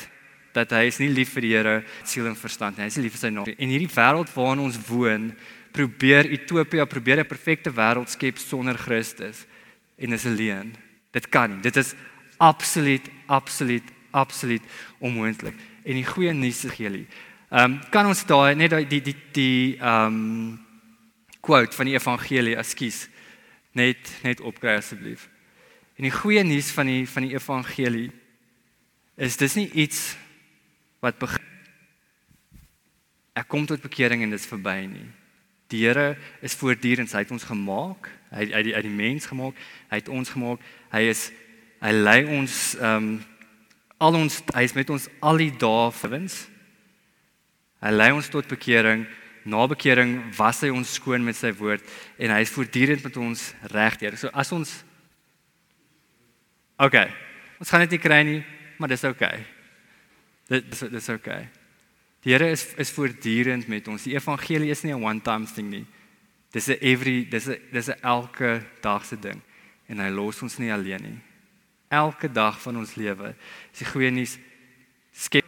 dat 0.53 0.75
hy 0.77 0.85
is 0.91 0.99
nie 1.01 1.09
lief 1.13 1.33
vir 1.33 1.47
die 1.47 1.55
Here 1.55 1.77
siel 2.05 2.29
en 2.29 2.37
verstand 2.37 2.77
nie. 2.77 2.85
Hy 2.85 2.93
is 2.93 2.99
nie 2.99 3.07
lief 3.07 3.17
vir 3.17 3.25
sy 3.25 3.33
naam. 3.33 3.49
En 3.49 3.73
hierdie 3.73 3.91
wêreld 3.95 4.33
waarin 4.35 4.65
ons 4.67 4.79
woon, 4.91 5.31
probeer 5.73 6.29
Utopia 6.37 6.85
probeer 6.85 7.23
'n 7.23 7.29
perfekte 7.29 7.73
wêreld 7.73 8.11
skep 8.11 8.39
sonder 8.39 8.77
Christus 8.77 9.47
en 9.97 10.13
is 10.13 10.27
alleen. 10.27 10.75
Dit 11.13 11.29
kan 11.29 11.51
nie. 11.51 11.63
Dit 11.63 11.77
is 11.77 11.95
absoluut 12.39 13.09
absoluut 13.27 13.85
absoluut 14.11 14.63
onmoontlik. 15.01 15.55
En 15.85 15.95
die 15.95 16.05
goeie 16.05 16.33
nuus 16.33 16.65
is 16.65 16.77
hierdie. 16.77 17.07
Ehm 17.53 17.73
um, 17.73 17.81
kan 17.93 18.07
ons 18.09 18.23
daai 18.25 18.55
net 18.57 18.73
die 18.89 19.03
die 19.03 19.17
die 19.37 19.77
ehm 19.77 20.15
um, 20.17 20.61
quote 21.45 21.77
van 21.77 21.89
die 21.91 21.99
evangelie, 21.99 22.55
ekskuus, 22.57 23.09
net 23.77 24.09
net 24.25 24.41
opkry 24.41 24.79
asseblief. 24.79 25.27
En 26.01 26.07
die 26.07 26.15
goeie 26.15 26.41
nuus 26.49 26.71
van 26.73 26.89
die 26.89 27.03
van 27.09 27.27
die 27.27 27.35
evangelie 27.35 28.09
is 29.21 29.37
dis 29.37 29.59
nie 29.61 29.69
iets 29.85 30.15
wat 31.05 31.19
begin 31.21 31.51
Ek 33.37 33.49
kom 33.49 33.65
tot 33.69 33.81
bekering 33.81 34.23
en 34.23 34.33
dit 34.33 34.41
is 34.41 34.49
verby 34.49 34.83
nie. 34.85 35.07
Die 35.73 35.87
Here 35.87 36.19
is 36.45 36.57
voortdurend, 36.61 37.13
hy 37.17 37.23
het 37.25 37.31
ons 37.33 37.47
gemaak, 37.49 38.11
hy 38.29 38.45
uit 38.53 38.65
die 38.67 38.75
uit 38.77 38.85
die 38.85 38.93
mens 38.93 39.29
gemaak, 39.29 39.57
hy 39.89 40.01
het 40.01 40.09
ons 40.13 40.33
gemaak. 40.33 40.65
Hy 40.93 41.05
is 41.09 41.31
hy 41.85 41.93
lei 41.93 42.19
ons 42.29 42.57
ehm 42.81 42.97
um, 42.97 43.13
al 44.03 44.17
ons 44.19 44.41
hy 44.57 44.65
is 44.67 44.75
met 44.75 44.89
ons 44.91 45.05
al 45.21 45.39
die 45.39 45.53
dae 45.53 45.93
verwins. 45.95 46.41
Hy 47.83 47.91
lei 47.91 48.13
ons 48.15 48.29
tot 48.31 48.47
bekering. 48.47 49.05
Na 49.43 49.67
bekering 49.67 50.21
was 50.37 50.61
hy 50.63 50.71
ons 50.71 50.95
skoon 51.01 51.25
met 51.27 51.35
sy 51.35 51.51
woord 51.59 51.83
en 52.15 52.31
hy 52.31 52.43
is 52.45 52.53
voortdurend 52.55 53.03
met 53.03 53.17
ons 53.19 53.49
regdeur. 53.73 54.15
So 54.17 54.31
as 54.31 54.53
ons 54.55 54.77
OK. 56.83 56.99
Ons 57.59 57.71
gaan 57.71 57.83
dit 57.85 57.97
nie 57.97 58.03
kry 58.03 58.21
nie, 58.27 58.39
maar 58.79 58.91
dis 58.91 59.03
OK. 59.07 59.25
Dit 60.51 60.71
dis 60.71 60.85
dis 60.95 61.11
OK. 61.11 61.29
Die 62.23 62.31
Here 62.31 62.53
is 62.55 62.69
is 62.79 62.95
voortdurend 62.95 63.67
met 63.67 63.91
ons. 63.91 64.07
Die 64.07 64.15
evangelie 64.15 64.71
is 64.71 64.85
nie 64.85 64.95
'n 64.95 65.03
one 65.03 65.21
time 65.21 65.47
thing 65.47 65.71
nie. 65.71 65.87
Dis 66.53 66.69
'n 66.69 66.79
every 66.81 67.25
dis 67.25 67.49
'n 67.49 67.59
dis 67.73 67.89
'n 67.89 67.99
elke 68.03 68.63
dag 68.81 69.05
se 69.05 69.17
ding 69.17 69.43
en 69.89 69.99
hy 69.99 70.09
los 70.09 70.43
ons 70.43 70.59
nie 70.59 70.73
alleen 70.73 71.03
nie. 71.03 71.19
Elke 71.91 72.33
dag 72.33 72.61
van 72.61 72.77
ons 72.77 72.95
lewe 72.95 73.35
is 73.73 73.79
die 73.79 73.91
goeie 73.91 74.11
nuus 74.11 74.39
skep 75.13 75.45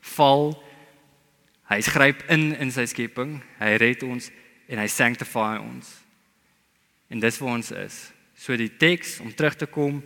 val 0.00 0.69
hy 1.70 1.80
skryp 1.80 2.24
in 2.28 2.54
in 2.58 2.70
sy 2.70 2.86
skepping. 2.86 3.40
Hy 3.58 3.76
red 3.76 4.02
ons 4.02 4.30
en 4.68 4.78
hy 4.78 4.86
sanctify 4.86 5.58
ons. 5.58 5.88
En 7.10 7.20
dis 7.20 7.38
waar 7.38 7.56
ons 7.58 7.70
is. 7.70 8.12
So 8.36 8.56
die 8.56 8.70
teks 8.76 9.20
om 9.20 9.32
terug 9.34 9.56
te 9.56 9.66
kom 9.66 10.02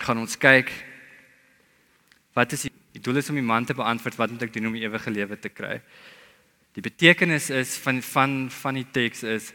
gaan 0.00 0.18
ons 0.18 0.36
kyk 0.40 0.72
wat 2.32 2.52
is 2.52 2.62
die 2.62 2.72
Die 2.92 3.00
doel 3.00 3.22
is 3.22 3.30
om 3.32 3.38
die 3.40 3.44
man 3.44 3.64
te 3.64 3.76
beantwoord 3.76 4.18
wat 4.20 4.32
moet 4.34 4.44
ek 4.46 4.52
doen 4.52 4.68
om 4.68 4.76
die 4.76 4.84
ewige 4.84 5.12
lewe 5.12 5.38
te 5.40 5.48
kry. 5.52 5.78
Die 6.76 6.84
betekenis 6.84 7.48
is 7.52 7.76
van 7.80 8.02
van 8.04 8.34
van 8.52 8.78
die 8.80 8.88
teks 8.92 9.24
is 9.28 9.50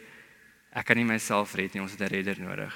ek 0.74 0.90
kan 0.90 0.98
nie 0.98 1.06
myself 1.06 1.54
red 1.58 1.74
nie, 1.74 1.82
ons 1.82 1.94
het 1.94 2.02
'n 2.02 2.14
redder 2.14 2.40
nodig. 2.40 2.74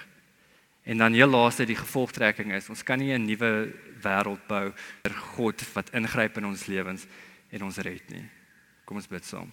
En 0.84 0.98
dan 0.98 1.14
heel 1.14 1.28
laaste 1.30 1.66
die 1.66 1.76
gevolgtrekking 1.76 2.52
is 2.52 2.68
ons 2.68 2.82
kan 2.82 2.98
nie 2.98 3.12
'n 3.12 3.26
nuwe 3.26 3.72
wêreld 4.02 4.46
bou 4.46 4.72
ter 5.02 5.12
God 5.12 5.62
wat 5.74 5.90
ingryp 5.94 6.36
in 6.38 6.46
ons 6.46 6.66
lewens 6.66 7.06
en 7.52 7.66
ons 7.68 7.82
red 7.84 8.08
nie. 8.12 8.24
Kom 8.88 8.96
ons 8.96 9.08
bid 9.10 9.26
saam. 9.28 9.50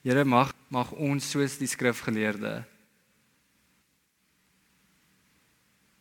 Here 0.00 0.24
mag 0.24 0.54
mag 0.72 0.92
ons 0.96 1.26
soos 1.34 1.58
die 1.60 1.68
skrifgeleerde 1.68 2.62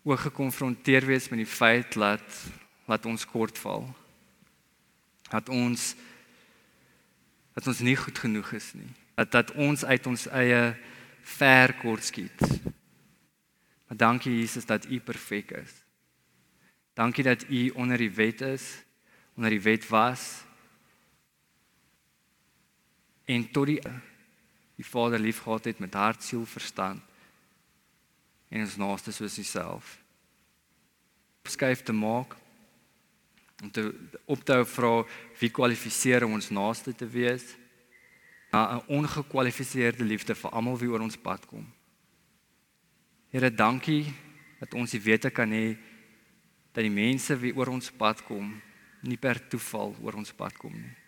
ook 0.06 0.20
gekonfronteer 0.20 1.06
wees 1.06 1.28
met 1.30 1.42
die 1.42 1.50
feit 1.50 1.98
dat 1.98 2.38
dat 2.89 3.06
ons 3.06 3.26
kortval. 3.26 3.84
Dat 5.30 5.50
ons 5.50 5.96
dat 7.54 7.68
ons 7.68 7.82
nie 7.84 7.98
goed 8.00 8.18
genoeg 8.18 8.54
is 8.58 8.72
nie. 8.74 8.89
Dat 9.18 9.32
dat 9.32 9.52
ons 9.52 9.86
uit 9.86 10.08
ons 10.08 10.26
eie 10.32 10.62
ver 11.38 11.74
kort 11.82 12.04
skiet. 12.04 12.42
Maar 13.88 13.98
dankie 13.98 14.39
Jesus 14.39 14.65
dat 14.65 14.86
U 14.86 15.00
perfek 15.00 15.52
is. 15.52 15.74
Dankie 16.94 17.24
dat 17.24 17.46
U 17.50 17.70
onder 17.70 17.98
die 17.98 18.12
wet 18.12 18.42
is, 18.42 18.84
onder 19.36 19.50
die 19.50 19.62
wet 19.62 19.88
was 19.88 20.44
en 23.26 23.52
tot 23.52 23.65
die 23.65 23.82
die 24.80 24.88
Vader 24.88 25.20
liefgehad 25.20 25.65
het 25.65 25.80
met 25.80 25.94
hart, 25.94 26.24
siel, 26.24 26.46
verstand 26.46 27.02
en 28.50 28.63
ons 28.63 28.78
naaste 28.80 29.12
soos 29.12 29.36
homself. 29.36 29.98
Beskryf 31.44 31.84
te 31.84 31.94
maak 31.94 32.36
om 33.62 33.72
te 33.72 33.84
op 34.26 34.44
te 34.48 34.62
vra 34.65 34.94
wie 35.39 35.52
kwalifiseer 35.52 36.24
om 36.24 36.38
ons 36.39 36.50
naaste 36.50 36.96
te 36.96 37.08
wees 37.08 37.44
na 38.52 38.76
'n 38.76 38.84
ongekwalifiseerde 38.88 40.04
liefde 40.04 40.36
vir 40.36 40.52
almal 40.52 40.78
wie 40.78 40.90
oor 40.90 41.02
ons 41.02 41.18
pad 41.18 41.46
kom. 41.46 41.66
Here, 43.30 43.52
dankie 43.52 44.14
dat 44.60 44.74
ons 44.74 44.92
die 44.92 45.02
wete 45.02 45.30
kan 45.30 45.52
hê 45.52 45.78
dat 46.74 46.84
die 46.84 46.90
mense 46.90 47.38
wie 47.40 47.56
oor 47.56 47.70
ons 47.70 47.92
pad 47.92 48.24
kom 48.24 48.62
nie 49.02 49.18
per 49.18 49.48
toeval 49.48 49.96
oor 50.02 50.16
ons 50.16 50.34
pad 50.34 50.58
kom 50.58 50.74
nie 50.74 51.00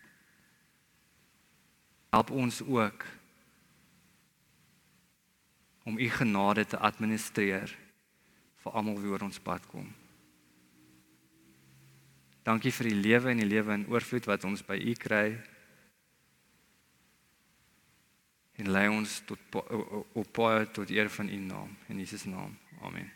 help 2.12 2.32
ons 2.32 2.62
ook 2.62 3.06
om 5.84 5.97
u 5.97 6.10
genade 6.10 6.65
te 6.65 6.77
administreer 6.77 7.71
vir 8.63 8.71
almal 8.71 8.99
wie 8.99 9.10
oor 9.10 9.23
ons 9.25 9.39
pad 9.41 9.63
kom. 9.71 9.88
Dankie 12.45 12.73
vir 12.75 12.89
die 12.91 12.99
lewe 12.99 13.32
en 13.32 13.41
die 13.41 13.47
lewe 13.47 13.73
in 13.73 13.88
oorvloed 13.89 14.27
wat 14.30 14.45
ons 14.45 14.62
by 14.65 14.77
u 14.77 14.93
kry. 14.99 15.25
En 18.62 18.69
lei 18.69 18.86
ons 18.93 19.10
tot 19.26 19.39
op 20.13 20.28
paai 20.38 20.69
tot 20.76 20.91
eer 20.93 21.10
van 21.10 21.30
u 21.30 21.38
naam 21.41 21.78
in 21.89 21.97
Jesus 21.97 22.26
naam. 22.30 22.58
Amen. 22.86 23.10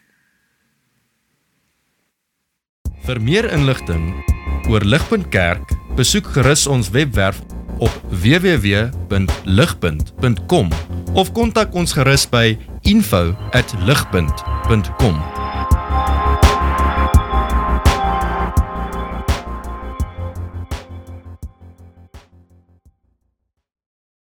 Vir 3.05 3.21
meer 3.21 3.53
inligting 3.53 4.25
oor 4.71 4.81
Ligpunt 4.81 5.29
Kerk, 5.29 5.69
besoek 5.99 6.25
gerus 6.33 6.67
ons 6.67 6.89
webwerf 6.89 7.41
op 7.77 7.91
www.ligpunt.com 8.09 10.69
of 11.13 11.31
kontak 11.37 11.73
ons 11.77 11.93
gerus 11.93 12.25
by 12.29 12.57
info@ligpunt.com 12.81 15.44